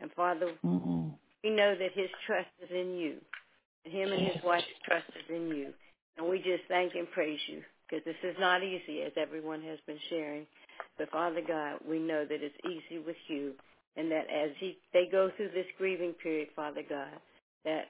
And 0.00 0.10
Father, 0.12 0.52
Mm-hmm. 0.64 1.08
we 1.44 1.50
know 1.50 1.74
that 1.78 1.92
his 1.94 2.10
trust 2.26 2.48
is 2.62 2.70
in 2.70 2.96
you. 2.96 3.16
And 3.84 3.94
him 3.94 4.12
and 4.12 4.26
his 4.26 4.36
wife's 4.44 4.66
trust 4.84 5.06
is 5.10 5.34
in 5.34 5.48
you. 5.48 5.72
And 6.16 6.28
we 6.28 6.38
just 6.38 6.64
thank 6.68 6.94
and 6.94 7.10
praise 7.10 7.40
you 7.48 7.62
because 7.88 8.04
this 8.04 8.16
is 8.24 8.36
not 8.40 8.62
easy, 8.64 9.02
as 9.02 9.12
everyone 9.16 9.62
has 9.62 9.78
been 9.86 9.98
sharing. 10.10 10.46
But 10.98 11.10
Father 11.10 11.42
God, 11.46 11.80
we 11.88 11.98
know 11.98 12.24
that 12.24 12.42
it's 12.42 12.56
easy 12.64 12.98
with 12.98 13.16
you, 13.28 13.52
and 13.96 14.10
that 14.10 14.26
as 14.30 14.50
he, 14.58 14.78
they 14.92 15.06
go 15.10 15.30
through 15.36 15.50
this 15.50 15.66
grieving 15.78 16.14
period, 16.14 16.48
Father 16.56 16.82
God, 16.88 17.20
that 17.64 17.86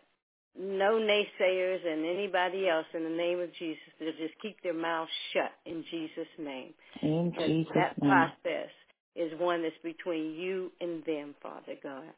no 0.59 0.95
naysayers 1.01 1.87
and 1.87 2.07
anybody 2.07 2.69
else 2.69 2.87
in 2.95 3.05
the 3.05 3.11
name 3.11 3.41
of 3.41 3.51
Jesus, 3.59 3.83
they'll 4.01 4.13
just 4.13 4.41
keep 4.43 4.57
their 4.63 4.75
mouths 4.75 5.11
shut 5.33 5.53
in 5.67 5.85
Jesus' 5.91 6.29
name 6.39 6.75
In 7.03 7.33
because 7.33 7.49
Jesus' 7.49 7.75
that 7.75 8.01
name. 8.03 8.33
process 8.43 8.71
is 9.17 9.33
one 9.41 9.63
that's 9.63 9.75
between 9.83 10.35
you 10.35 10.73
and 10.81 11.05
them, 11.05 11.35
Father 11.43 11.77
God. 11.83 12.13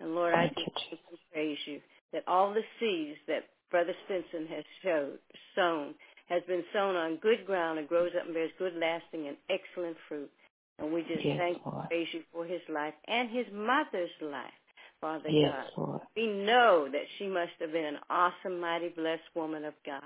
And 0.00 0.14
Lord, 0.14 0.34
I 0.34 0.46
Thank 0.46 0.56
you, 0.56 0.66
just 0.90 1.02
praise 1.32 1.58
you 1.66 1.80
that 2.12 2.24
all 2.28 2.54
the 2.54 2.62
seeds 2.80 3.18
that 3.28 3.44
Brother 3.70 3.94
Stinson 4.06 4.46
has 4.48 4.64
showed, 4.82 5.18
sown 5.56 5.94
has 6.28 6.42
been 6.48 6.64
sown 6.72 6.96
on 6.96 7.16
good 7.18 7.46
ground 7.46 7.78
and 7.78 7.88
grows 7.88 8.12
up 8.18 8.26
and 8.26 8.34
bears 8.34 8.50
good, 8.58 8.74
lasting, 8.76 9.28
and 9.28 9.36
excellent 9.50 9.96
fruit. 10.08 10.30
And 10.78 10.92
we 10.92 11.02
just 11.02 11.24
Yes, 11.24 11.38
thank 11.38 11.58
and 11.64 11.74
Lord. 11.74 11.88
praise 11.88 12.08
you 12.12 12.22
for 12.32 12.44
his 12.46 12.62
life 12.72 12.94
and 13.06 13.30
his 13.30 13.46
mother's 13.52 14.10
life, 14.22 14.54
Father 15.02 15.30
Yes, 15.30 15.52
God. 15.52 15.66
Lord. 15.76 16.02
We 16.16 16.28
know 16.28 16.88
that 16.90 17.04
she 17.18 17.28
must 17.28 17.52
have 17.60 17.72
been 17.72 17.84
an 17.86 17.98
awesome, 18.10 18.60
mighty, 18.60 18.90
blessed 18.90 19.24
woman 19.36 19.66
of 19.66 19.74
God. 19.84 20.02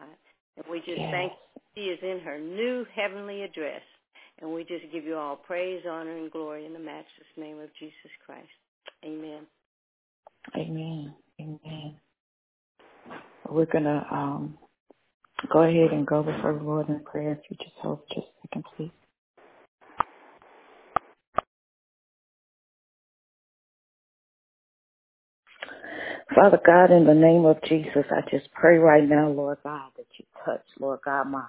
And 0.56 0.66
we 0.70 0.80
just 0.80 0.98
Yes. 0.98 1.12
thank 1.12 1.34
she 1.76 1.82
is 1.84 2.00
in 2.02 2.20
her 2.24 2.40
new 2.40 2.86
heavenly 2.96 3.44
address. 3.44 3.82
And 4.40 4.52
we 4.52 4.64
just 4.64 4.92
give 4.92 5.04
you 5.04 5.16
all 5.16 5.36
praise, 5.36 5.84
honor, 5.88 6.16
and 6.16 6.32
glory 6.32 6.66
in 6.66 6.74
the 6.74 6.80
matchless 6.80 7.28
name 7.38 7.60
of 7.60 7.70
Jesus 7.78 8.10
Christ. 8.26 8.48
Amen. 9.04 9.46
Amen. 10.56 11.14
Amen. 11.40 12.00
We're 13.48 13.66
going 13.66 13.84
to 13.84 14.06
um, 14.12 14.58
go 15.52 15.60
ahead 15.62 15.92
and 15.92 16.06
go 16.06 16.22
before 16.22 16.54
the 16.54 16.64
Lord 16.64 16.88
in 16.88 17.00
prayer. 17.04 17.32
If 17.32 17.50
you 17.50 17.56
just 17.58 17.76
hold 17.82 18.00
just 18.08 18.26
a 18.26 18.48
second, 18.48 18.64
please. 18.76 18.90
Father 26.36 26.60
God, 26.64 26.92
in 26.92 27.06
the 27.06 27.14
name 27.14 27.46
of 27.46 27.56
Jesus, 27.64 28.06
I 28.12 28.20
just 28.30 28.52
pray 28.52 28.78
right 28.78 29.08
now, 29.08 29.30
Lord 29.30 29.58
God, 29.64 29.90
that 29.98 30.06
you 30.18 30.26
touch, 30.46 30.62
Lord 30.80 31.00
God, 31.04 31.30
my 31.30 31.44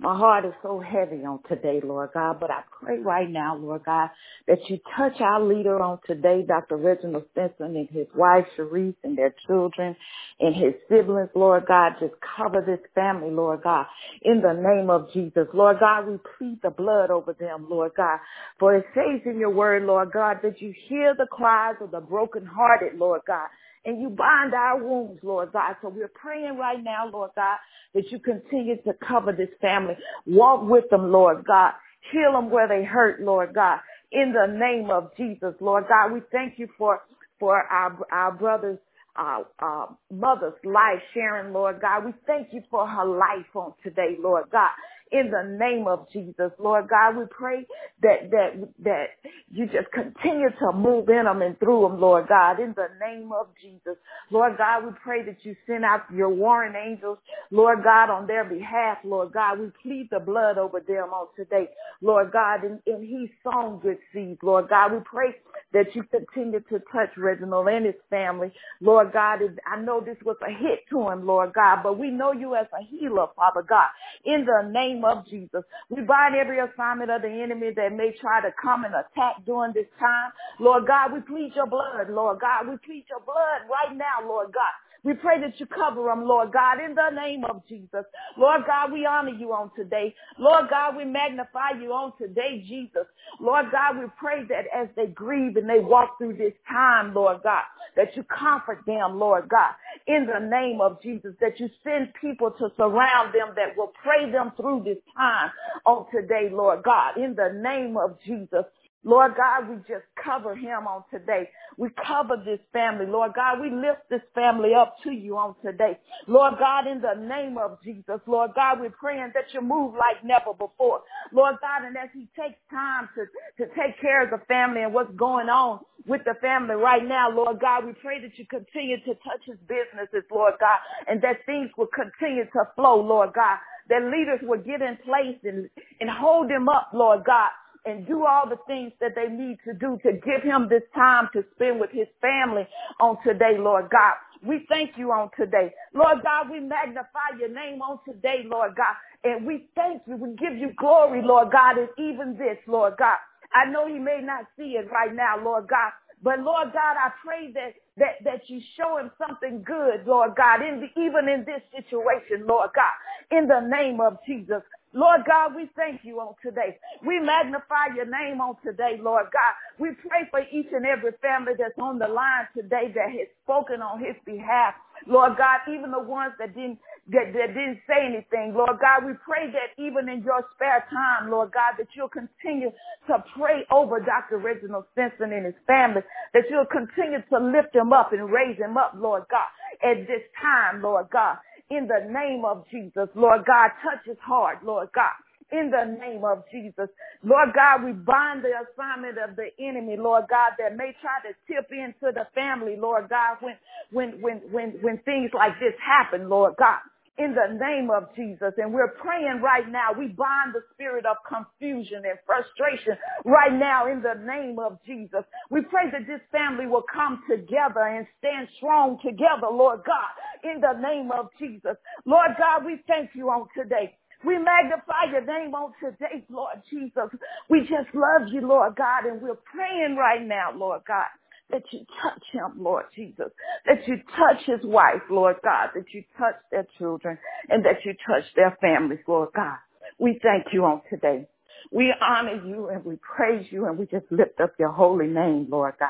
my 0.00 0.18
heart 0.18 0.44
is 0.44 0.52
so 0.64 0.80
heavy 0.80 1.24
on 1.24 1.40
today, 1.48 1.80
Lord 1.84 2.10
God, 2.12 2.40
but 2.40 2.50
I 2.50 2.62
pray 2.82 2.98
right 2.98 3.30
now, 3.30 3.56
Lord 3.56 3.84
God, 3.86 4.10
that 4.48 4.58
you 4.68 4.80
touch 4.98 5.20
our 5.20 5.42
leader 5.42 5.80
on 5.80 6.00
today, 6.08 6.44
Dr. 6.46 6.76
Reginald 6.76 7.24
Stinson 7.32 7.76
and 7.76 7.88
his 7.88 8.08
wife, 8.16 8.44
Sharice, 8.58 8.96
and 9.04 9.16
their 9.16 9.34
children 9.46 9.96
and 10.40 10.56
his 10.56 10.74
siblings, 10.90 11.30
Lord 11.36 11.66
God. 11.68 11.92
Just 12.00 12.14
cover 12.36 12.62
this 12.66 12.80
family, 12.96 13.30
Lord 13.30 13.62
God, 13.62 13.86
in 14.22 14.42
the 14.42 14.54
name 14.54 14.90
of 14.90 15.12
Jesus. 15.14 15.48
Lord 15.54 15.78
God, 15.80 16.08
we 16.08 16.18
plead 16.36 16.60
the 16.64 16.70
blood 16.70 17.12
over 17.12 17.34
them, 17.38 17.68
Lord 17.70 17.92
God. 17.96 18.18
For 18.60 18.76
it 18.76 18.86
says 18.96 19.22
in 19.24 19.40
your 19.40 19.52
word, 19.54 19.84
Lord 19.84 20.12
God, 20.12 20.38
that 20.42 20.60
you 20.60 20.74
hear 20.88 21.14
the 21.16 21.28
cries 21.30 21.76
of 21.80 21.92
the 21.92 22.00
brokenhearted, 22.00 22.98
Lord 22.98 23.22
God 23.26 23.48
and 23.84 24.00
you 24.00 24.10
bind 24.10 24.54
our 24.54 24.82
wounds, 24.82 25.20
Lord 25.22 25.52
God. 25.52 25.76
So 25.82 25.88
we're 25.90 26.08
praying 26.14 26.58
right 26.58 26.82
now, 26.82 27.10
Lord 27.12 27.30
God, 27.36 27.58
that 27.94 28.10
you 28.12 28.18
continue 28.20 28.76
to 28.82 28.92
cover 29.06 29.32
this 29.32 29.50
family. 29.60 29.94
Walk 30.26 30.68
with 30.68 30.88
them, 30.90 31.12
Lord 31.12 31.44
God. 31.46 31.72
Heal 32.12 32.32
them 32.32 32.50
where 32.50 32.68
they 32.68 32.84
hurt, 32.84 33.22
Lord 33.22 33.54
God. 33.54 33.80
In 34.12 34.32
the 34.34 34.52
name 34.52 34.90
of 34.90 35.10
Jesus, 35.16 35.54
Lord 35.60 35.84
God, 35.88 36.12
we 36.14 36.20
thank 36.32 36.58
you 36.58 36.68
for 36.78 37.00
for 37.40 37.56
our 37.56 37.98
our 38.12 38.32
brothers. 38.32 38.78
Uh, 39.16 39.40
uh, 39.60 39.86
mother's 40.10 40.54
life, 40.64 41.02
Sharon, 41.14 41.52
Lord 41.52 41.80
God. 41.82 42.06
We 42.06 42.12
thank 42.26 42.48
you 42.52 42.62
for 42.70 42.88
her 42.88 43.04
life 43.04 43.46
on 43.54 43.74
today, 43.84 44.16
Lord 44.18 44.44
God. 44.52 44.70
In 45.12 45.30
the 45.30 45.58
name 45.58 45.86
of 45.86 46.08
Jesus. 46.12 46.50
Lord 46.58 46.88
God, 46.88 47.18
we 47.18 47.24
pray 47.30 47.66
that, 48.02 48.30
that, 48.30 48.68
that 48.84 49.06
you 49.52 49.66
just 49.66 49.90
continue 49.92 50.50
to 50.60 50.72
move 50.72 51.08
in 51.10 51.24
them 51.24 51.42
and 51.42 51.58
through 51.60 51.82
them, 51.82 52.00
Lord 52.00 52.28
God, 52.28 52.60
in 52.60 52.74
the 52.76 52.88
name 53.00 53.32
of 53.32 53.48
Jesus. 53.62 53.96
Lord 54.30 54.58
God, 54.58 54.86
we 54.86 54.92
pray 55.02 55.24
that 55.24 55.38
you 55.44 55.56
send 55.66 55.84
out 55.84 56.02
your 56.14 56.30
warring 56.30 56.74
angels, 56.74 57.18
Lord 57.50 57.84
God, 57.84 58.10
on 58.10 58.26
their 58.26 58.44
behalf, 58.44 58.98
Lord 59.04 59.32
God. 59.32 59.60
We 59.60 59.68
plead 59.82 60.08
the 60.10 60.20
blood 60.20 60.58
over 60.58 60.80
them 60.80 61.10
on 61.12 61.28
today, 61.36 61.68
Lord 62.00 62.32
God, 62.32 62.64
and, 62.64 62.80
and 62.86 63.04
he's 63.04 63.30
sown 63.44 63.80
good 63.80 63.98
seeds, 64.12 64.40
Lord 64.42 64.68
God. 64.68 64.92
We 64.92 65.00
pray 65.04 65.36
that 65.72 65.94
you 65.94 66.04
continue 66.04 66.60
to 66.60 66.80
touch 66.92 67.10
Reginald 67.16 67.68
and 67.68 67.86
his 67.86 67.94
family. 68.10 68.52
Lord 68.80 69.12
God, 69.12 69.40
I 69.66 69.80
know 69.80 70.00
this 70.00 70.16
was 70.24 70.36
a 70.42 70.50
hit 70.50 70.80
to 70.90 71.08
him, 71.08 71.26
Lord 71.26 71.52
God, 71.54 71.80
but 71.82 71.98
we 71.98 72.10
know 72.10 72.32
you 72.32 72.54
as 72.54 72.66
a 72.72 72.84
healer, 72.84 73.26
Father 73.36 73.62
God. 73.62 73.88
In 74.24 74.46
the 74.46 74.68
name 74.70 75.01
of 75.04 75.26
Jesus, 75.28 75.62
we 75.90 76.02
bind 76.02 76.36
every 76.36 76.58
assignment 76.60 77.10
of 77.10 77.22
the 77.22 77.30
enemy 77.30 77.70
that 77.76 77.92
may 77.94 78.14
try 78.20 78.40
to 78.42 78.50
come 78.62 78.84
and 78.84 78.94
attack 78.94 79.44
during 79.46 79.72
this 79.74 79.88
time. 80.00 80.32
Lord 80.60 80.86
God, 80.86 81.12
we 81.12 81.20
plead 81.22 81.52
your 81.56 81.66
blood, 81.68 82.10
Lord 82.10 82.40
God. 82.40 82.68
We 82.68 82.76
plead 82.84 83.06
your 83.10 83.20
blood 83.24 83.68
right 83.70 83.96
now, 83.96 84.26
Lord 84.26 84.52
God. 84.54 84.74
We 85.04 85.14
pray 85.14 85.40
that 85.40 85.58
you 85.60 85.66
cover 85.66 86.04
them, 86.04 86.24
Lord 86.26 86.52
God, 86.52 86.78
in 86.84 86.94
the 86.94 87.10
name 87.14 87.44
of 87.44 87.62
Jesus. 87.68 88.04
Lord 88.38 88.62
God, 88.66 88.92
we 88.92 89.06
honor 89.06 89.30
you 89.38 89.52
on 89.52 89.70
today. 89.76 90.14
Lord 90.38 90.66
God, 90.70 90.96
we 90.96 91.04
magnify 91.04 91.80
you 91.80 91.92
on 91.92 92.12
today, 92.18 92.64
Jesus. 92.68 93.06
Lord 93.40 93.66
God, 93.72 93.98
we 93.98 94.06
pray 94.18 94.44
that 94.48 94.66
as 94.74 94.88
they 94.96 95.06
grieve 95.06 95.56
and 95.56 95.68
they 95.68 95.80
walk 95.80 96.18
through 96.18 96.36
this 96.36 96.54
time, 96.70 97.14
Lord 97.14 97.42
God, 97.44 97.64
that 97.96 98.16
you 98.16 98.24
comfort 98.24 98.80
them, 98.86 99.18
Lord 99.18 99.48
God, 99.48 99.74
in 100.06 100.26
the 100.26 100.40
name 100.40 100.80
of 100.80 101.02
Jesus, 101.02 101.34
that 101.40 101.60
you 101.60 101.68
send 101.84 102.12
people 102.20 102.50
to 102.52 102.68
surround 102.76 103.34
them 103.34 103.54
that 103.56 103.76
will 103.76 103.92
pray 104.02 104.30
them 104.30 104.52
through 104.56 104.82
this 104.84 104.98
time 105.16 105.50
on 105.86 106.06
today, 106.12 106.48
Lord 106.52 106.82
God, 106.84 107.16
in 107.18 107.34
the 107.36 107.52
name 107.62 107.96
of 107.96 108.18
Jesus. 108.26 108.64
Lord 109.04 109.32
God, 109.36 109.68
we 109.68 109.76
just 109.88 110.04
cover 110.22 110.54
him 110.56 110.86
on 110.88 111.04
today. 111.10 111.48
We 111.78 111.90
cover 112.06 112.36
this 112.44 112.60
family. 112.72 113.06
Lord 113.06 113.32
God, 113.34 113.60
we 113.60 113.70
lift 113.70 114.08
this 114.10 114.22
family 114.34 114.74
up 114.74 114.96
to 115.04 115.10
you 115.12 115.36
on 115.38 115.54
today. 115.64 115.98
Lord 116.26 116.54
God, 116.58 116.86
in 116.86 117.00
the 117.00 117.14
name 117.14 117.58
of 117.58 117.78
Jesus, 117.84 118.20
Lord 118.26 118.52
God, 118.54 118.80
we're 118.80 118.90
praying 118.90 119.32
that 119.34 119.52
you 119.54 119.62
move 119.62 119.94
like 119.94 120.24
never 120.24 120.52
before. 120.52 121.02
Lord 121.32 121.56
God, 121.60 121.86
and 121.86 121.96
as 121.96 122.10
he 122.14 122.28
takes 122.38 122.58
time 122.70 123.08
to, 123.16 123.26
to 123.64 123.70
take 123.74 124.00
care 124.00 124.24
of 124.24 124.30
the 124.30 124.44
family 124.46 124.82
and 124.82 124.94
what's 124.94 125.14
going 125.16 125.48
on 125.48 125.80
with 126.06 126.22
the 126.24 126.34
family 126.42 126.74
right 126.76 127.06
now, 127.06 127.30
Lord 127.30 127.60
God, 127.60 127.86
we 127.86 127.92
pray 127.94 128.20
that 128.22 128.38
you 128.38 128.46
continue 128.46 128.98
to 129.00 129.14
touch 129.24 129.42
his 129.46 129.58
businesses, 129.68 130.24
Lord 130.30 130.54
God, 130.60 130.78
and 131.08 131.22
that 131.22 131.46
things 131.46 131.70
will 131.78 131.88
continue 131.94 132.44
to 132.44 132.62
flow, 132.76 133.00
Lord 133.00 133.30
God, 133.34 133.58
that 133.88 134.02
leaders 134.04 134.40
will 134.42 134.60
get 134.62 134.82
in 134.82 134.96
place 135.04 135.38
and, 135.44 135.68
and 136.00 136.10
hold 136.10 136.50
him 136.50 136.68
up, 136.68 136.90
Lord 136.94 137.24
God, 137.24 137.50
and 137.86 138.06
do 138.06 138.26
all 138.26 138.48
the 138.48 138.58
things 138.66 138.92
that 139.00 139.14
they 139.16 139.28
need 139.28 139.58
to 139.66 139.74
do 139.74 139.98
to 140.04 140.12
give 140.12 140.42
him 140.42 140.68
this 140.70 140.82
time 140.94 141.28
to 141.34 141.44
spend 141.56 141.80
with 141.80 141.90
his 141.92 142.08
family 142.20 142.66
on 143.00 143.16
today, 143.24 143.56
Lord 143.58 143.90
God. 143.90 144.14
We 144.46 144.66
thank 144.68 144.92
you 144.98 145.12
on 145.12 145.30
today. 145.38 145.72
Lord 145.94 146.18
God, 146.22 146.50
we 146.50 146.60
magnify 146.60 147.38
your 147.38 147.48
name 147.50 147.82
on 147.82 147.98
today, 148.06 148.44
Lord 148.46 148.72
God. 148.76 148.94
And 149.24 149.46
we 149.46 149.68
thank 149.76 150.02
you. 150.06 150.16
We 150.16 150.30
give 150.36 150.56
you 150.58 150.72
glory, 150.78 151.22
Lord 151.24 151.52
God, 151.52 151.78
and 151.78 151.88
even 151.98 152.36
this, 152.38 152.58
Lord 152.66 152.94
God. 152.98 153.18
I 153.54 153.70
know 153.70 153.88
he 153.88 153.98
may 154.00 154.20
not 154.22 154.46
see 154.58 154.76
it 154.78 154.90
right 154.92 155.14
now, 155.14 155.36
Lord 155.42 155.68
God, 155.68 155.92
but 156.22 156.40
Lord 156.40 156.72
God, 156.74 156.96
I 156.98 157.10
pray 157.24 157.52
that 157.54 157.74
that 157.98 158.24
that 158.24 158.42
you 158.50 158.60
show 158.78 158.98
him 158.98 159.10
something 159.18 159.64
good, 159.66 160.06
Lord 160.06 160.32
God, 160.36 160.62
in 160.62 160.80
the, 160.82 160.88
even 161.02 161.28
in 161.30 161.46
this 161.46 161.62
situation, 161.72 162.46
Lord 162.48 162.70
God, 162.76 163.38
in 163.38 163.48
the 163.48 163.62
name 163.62 164.00
of 164.02 164.18
Jesus. 164.28 164.62
Lord 164.94 165.22
God, 165.28 165.54
we 165.56 165.68
thank 165.76 166.02
you 166.04 166.20
on 166.20 166.34
today. 166.42 166.78
We 167.06 167.20
magnify 167.20 167.94
your 167.96 168.06
name 168.06 168.40
on 168.40 168.56
today, 168.64 168.98
Lord 169.00 169.26
God. 169.32 169.54
We 169.78 169.90
pray 170.08 170.28
for 170.30 170.40
each 170.40 170.68
and 170.72 170.86
every 170.86 171.12
family 171.22 171.54
that's 171.58 171.78
on 171.80 171.98
the 171.98 172.08
line 172.08 172.48
today 172.56 172.92
that 172.94 173.10
has 173.10 173.28
spoken 173.44 173.82
on 173.82 174.00
his 174.00 174.16
behalf. 174.26 174.74
Lord 175.06 175.36
God, 175.38 175.60
even 175.68 175.90
the 175.92 176.00
ones 176.02 176.34
that 176.38 176.54
didn't 176.54 176.78
that, 177.12 177.32
that 177.34 177.52
didn't 177.52 177.80
say 177.86 178.06
anything, 178.06 178.54
Lord 178.56 178.78
God, 178.80 179.04
we 179.06 179.12
pray 179.26 179.52
that 179.52 179.76
even 179.82 180.08
in 180.08 180.22
your 180.24 180.44
spare 180.56 180.84
time, 180.90 181.30
Lord 181.30 181.52
God, 181.52 181.74
that 181.78 181.88
you'll 181.96 182.08
continue 182.08 182.70
to 183.08 183.24
pray 183.36 183.66
over 183.70 184.00
Dr. 184.00 184.38
Reginald 184.38 184.86
Stinson 184.92 185.32
and 185.32 185.46
his 185.46 185.58
family, 185.66 186.02
that 186.34 186.44
you'll 186.50 186.66
continue 186.70 187.20
to 187.28 187.38
lift 187.38 187.74
him 187.76 187.92
up 187.92 188.12
and 188.12 188.32
raise 188.32 188.56
him 188.58 188.78
up, 188.78 188.94
Lord 188.96 189.24
God, 189.30 189.48
at 189.84 190.06
this 190.08 190.22
time, 190.40 190.82
Lord 190.82 191.08
God 191.12 191.38
in 191.72 191.88
the 191.88 192.04
name 192.12 192.44
of 192.44 192.64
Jesus. 192.70 193.08
Lord 193.16 193.44
God, 193.46 193.72
touch 193.82 194.04
his 194.06 194.18
heart, 194.22 194.64
Lord 194.64 194.90
God. 194.94 195.16
In 195.52 195.70
the 195.70 195.84
name 196.00 196.24
of 196.24 196.44
Jesus. 196.52 196.88
Lord 197.24 197.50
God, 197.54 197.84
we 197.84 197.92
bind 197.92 198.44
the 198.44 198.52
assignment 198.56 199.18
of 199.18 199.36
the 199.36 199.48
enemy, 199.60 199.96
Lord 199.98 200.24
God, 200.30 200.52
that 200.58 200.76
may 200.76 200.92
try 201.00 201.20
to 201.24 201.32
tip 201.48 201.70
into 201.72 202.12
the 202.12 202.28
family, 202.34 202.76
Lord 202.78 203.08
God, 203.10 203.38
when, 203.40 203.56
when, 203.92 204.20
when, 204.22 204.38
when, 204.52 204.68
when 204.82 204.98
things 205.04 205.30
like 205.34 205.58
this 205.60 205.74
happen, 205.80 206.28
Lord 206.28 206.54
God 206.58 206.80
in 207.18 207.34
the 207.34 207.54
name 207.60 207.90
of 207.90 208.08
Jesus. 208.16 208.54
And 208.58 208.72
we're 208.72 208.94
praying 208.98 209.40
right 209.42 209.68
now. 209.68 209.92
We 209.96 210.08
bind 210.08 210.54
the 210.54 210.62
spirit 210.72 211.06
of 211.06 211.16
confusion 211.28 212.02
and 212.08 212.18
frustration 212.26 212.96
right 213.24 213.52
now 213.52 213.86
in 213.90 214.02
the 214.02 214.16
name 214.24 214.58
of 214.58 214.78
Jesus. 214.86 215.24
We 215.50 215.62
pray 215.62 215.90
that 215.92 216.06
this 216.08 216.22
family 216.32 216.66
will 216.66 216.84
come 216.92 217.22
together 217.28 217.84
and 217.84 218.06
stand 218.18 218.48
strong 218.56 218.98
together, 219.04 219.50
Lord 219.52 219.80
God, 219.84 220.12
in 220.44 220.60
the 220.60 220.74
name 220.80 221.10
of 221.12 221.28
Jesus. 221.38 221.76
Lord 222.06 222.32
God, 222.38 222.64
we 222.64 222.80
thank 222.88 223.10
you 223.14 223.28
on 223.30 223.48
today. 223.56 223.94
We 224.24 224.38
magnify 224.38 225.12
your 225.12 225.24
name 225.26 225.54
on 225.54 225.72
today, 225.82 226.24
Lord 226.30 226.56
Jesus. 226.70 227.10
We 227.50 227.60
just 227.62 227.92
love 227.94 228.28
you, 228.32 228.40
Lord 228.46 228.76
God, 228.76 229.04
and 229.06 229.20
we're 229.20 229.36
praying 229.52 229.96
right 229.96 230.22
now, 230.26 230.50
Lord 230.56 230.82
God 230.88 231.06
that 231.52 231.62
you 231.70 231.80
touch 232.02 232.22
him, 232.32 232.62
Lord 232.62 232.86
Jesus, 232.96 233.28
that 233.66 233.86
you 233.86 233.96
touch 234.16 234.44
his 234.46 234.60
wife, 234.64 235.02
Lord 235.10 235.36
God, 235.44 235.70
that 235.74 235.84
you 235.92 236.02
touch 236.18 236.36
their 236.50 236.66
children 236.78 237.18
and 237.48 237.64
that 237.64 237.84
you 237.84 237.94
touch 238.06 238.24
their 238.34 238.56
families, 238.60 239.00
Lord 239.06 239.30
God. 239.36 239.58
We 239.98 240.18
thank 240.22 240.46
you 240.52 240.64
on 240.64 240.82
today. 240.90 241.26
We 241.70 241.94
honor 242.00 242.44
you 242.46 242.68
and 242.70 242.84
we 242.84 242.96
praise 242.96 243.46
you 243.50 243.66
and 243.66 243.78
we 243.78 243.86
just 243.86 244.06
lift 244.10 244.40
up 244.40 244.54
your 244.58 244.72
holy 244.72 245.06
name, 245.06 245.46
Lord 245.50 245.74
God. 245.78 245.88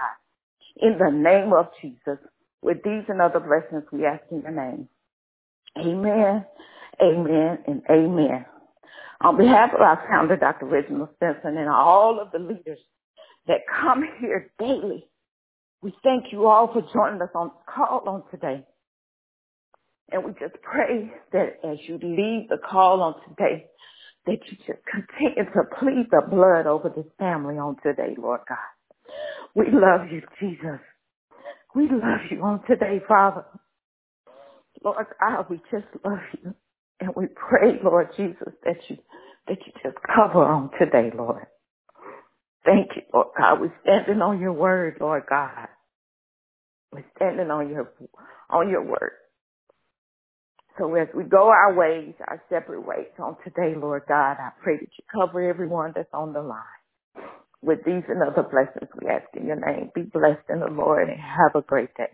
In 0.76 0.98
the 0.98 1.10
name 1.10 1.52
of 1.52 1.68
Jesus, 1.80 2.18
with 2.62 2.78
these 2.84 3.04
and 3.08 3.20
other 3.22 3.40
blessings 3.40 3.84
we 3.92 4.04
ask 4.06 4.22
in 4.30 4.42
your 4.42 4.52
name. 4.52 4.88
Amen, 5.78 6.44
amen, 7.02 7.58
and 7.66 7.82
amen. 7.90 8.46
On 9.22 9.36
behalf 9.36 9.70
of 9.74 9.80
our 9.80 10.04
founder, 10.10 10.36
Dr. 10.36 10.66
Reginald 10.66 11.10
Stinson, 11.16 11.56
and 11.56 11.68
all 11.68 12.20
of 12.20 12.32
the 12.32 12.38
leaders 12.38 12.78
that 13.46 13.60
come 13.80 14.04
here 14.20 14.50
daily 14.58 15.06
we 15.82 15.92
thank 16.04 16.32
you 16.32 16.46
all 16.46 16.72
for 16.72 16.82
joining 16.92 17.20
us 17.22 17.30
on 17.34 17.50
call 17.66 18.04
on 18.06 18.22
today. 18.30 18.64
And 20.10 20.24
we 20.24 20.32
just 20.32 20.54
pray 20.62 21.10
that 21.32 21.58
as 21.64 21.78
you 21.88 21.94
leave 21.94 22.48
the 22.48 22.58
call 22.58 23.02
on 23.02 23.14
today, 23.28 23.66
that 24.26 24.38
you 24.50 24.56
just 24.66 24.80
continue 24.90 25.44
to 25.44 25.62
plead 25.80 26.06
the 26.10 26.22
blood 26.30 26.66
over 26.66 26.88
this 26.94 27.10
family 27.18 27.56
on 27.56 27.76
today, 27.82 28.14
Lord 28.18 28.40
God. 28.48 28.58
We 29.54 29.66
love 29.72 30.12
you, 30.12 30.22
Jesus. 30.40 30.80
We 31.74 31.84
love 31.84 32.20
you 32.30 32.42
on 32.42 32.62
today, 32.68 33.00
Father. 33.08 33.44
Lord 34.84 35.06
God, 35.20 35.46
we 35.50 35.56
just 35.70 35.86
love 36.04 36.18
you. 36.42 36.54
And 37.00 37.10
we 37.16 37.26
pray, 37.26 37.80
Lord 37.82 38.08
Jesus, 38.16 38.52
that 38.64 38.76
you 38.88 38.98
that 39.48 39.58
you 39.66 39.72
just 39.82 39.96
cover 40.14 40.44
on 40.44 40.70
today, 40.78 41.10
Lord. 41.16 41.46
Thank 42.64 42.90
you, 42.94 43.02
Lord 43.12 43.28
God. 43.36 43.60
We're 43.60 43.74
standing 43.82 44.22
on 44.22 44.40
your 44.40 44.52
word, 44.52 44.98
Lord 45.00 45.24
God. 45.28 45.68
We're 46.92 47.04
standing 47.16 47.50
on 47.50 47.70
your 47.70 47.92
on 48.50 48.70
your 48.70 48.84
word. 48.84 49.12
So 50.78 50.94
as 50.96 51.08
we 51.14 51.24
go 51.24 51.48
our 51.48 51.74
ways, 51.74 52.14
our 52.28 52.42
separate 52.50 52.86
ways 52.86 53.08
on 53.18 53.36
today, 53.44 53.78
Lord 53.78 54.04
God, 54.08 54.34
I 54.40 54.50
pray 54.62 54.76
that 54.76 54.88
you 54.98 55.04
cover 55.12 55.42
everyone 55.48 55.92
that's 55.96 56.08
on 56.14 56.32
the 56.32 56.42
line. 56.42 56.62
With 57.62 57.80
these 57.86 58.04
and 58.08 58.22
other 58.22 58.48
blessings 58.48 58.90
we 59.00 59.08
ask 59.08 59.26
in 59.36 59.46
your 59.46 59.56
name. 59.56 59.90
Be 59.94 60.02
blessed 60.02 60.48
in 60.50 60.60
the 60.60 60.68
Lord 60.70 61.08
and 61.08 61.18
have 61.20 61.54
a 61.56 61.66
great 61.66 61.94
day. 61.96 62.10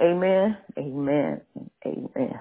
Amen, 0.00 0.56
amen. 0.78 1.42
Amen. 1.86 2.40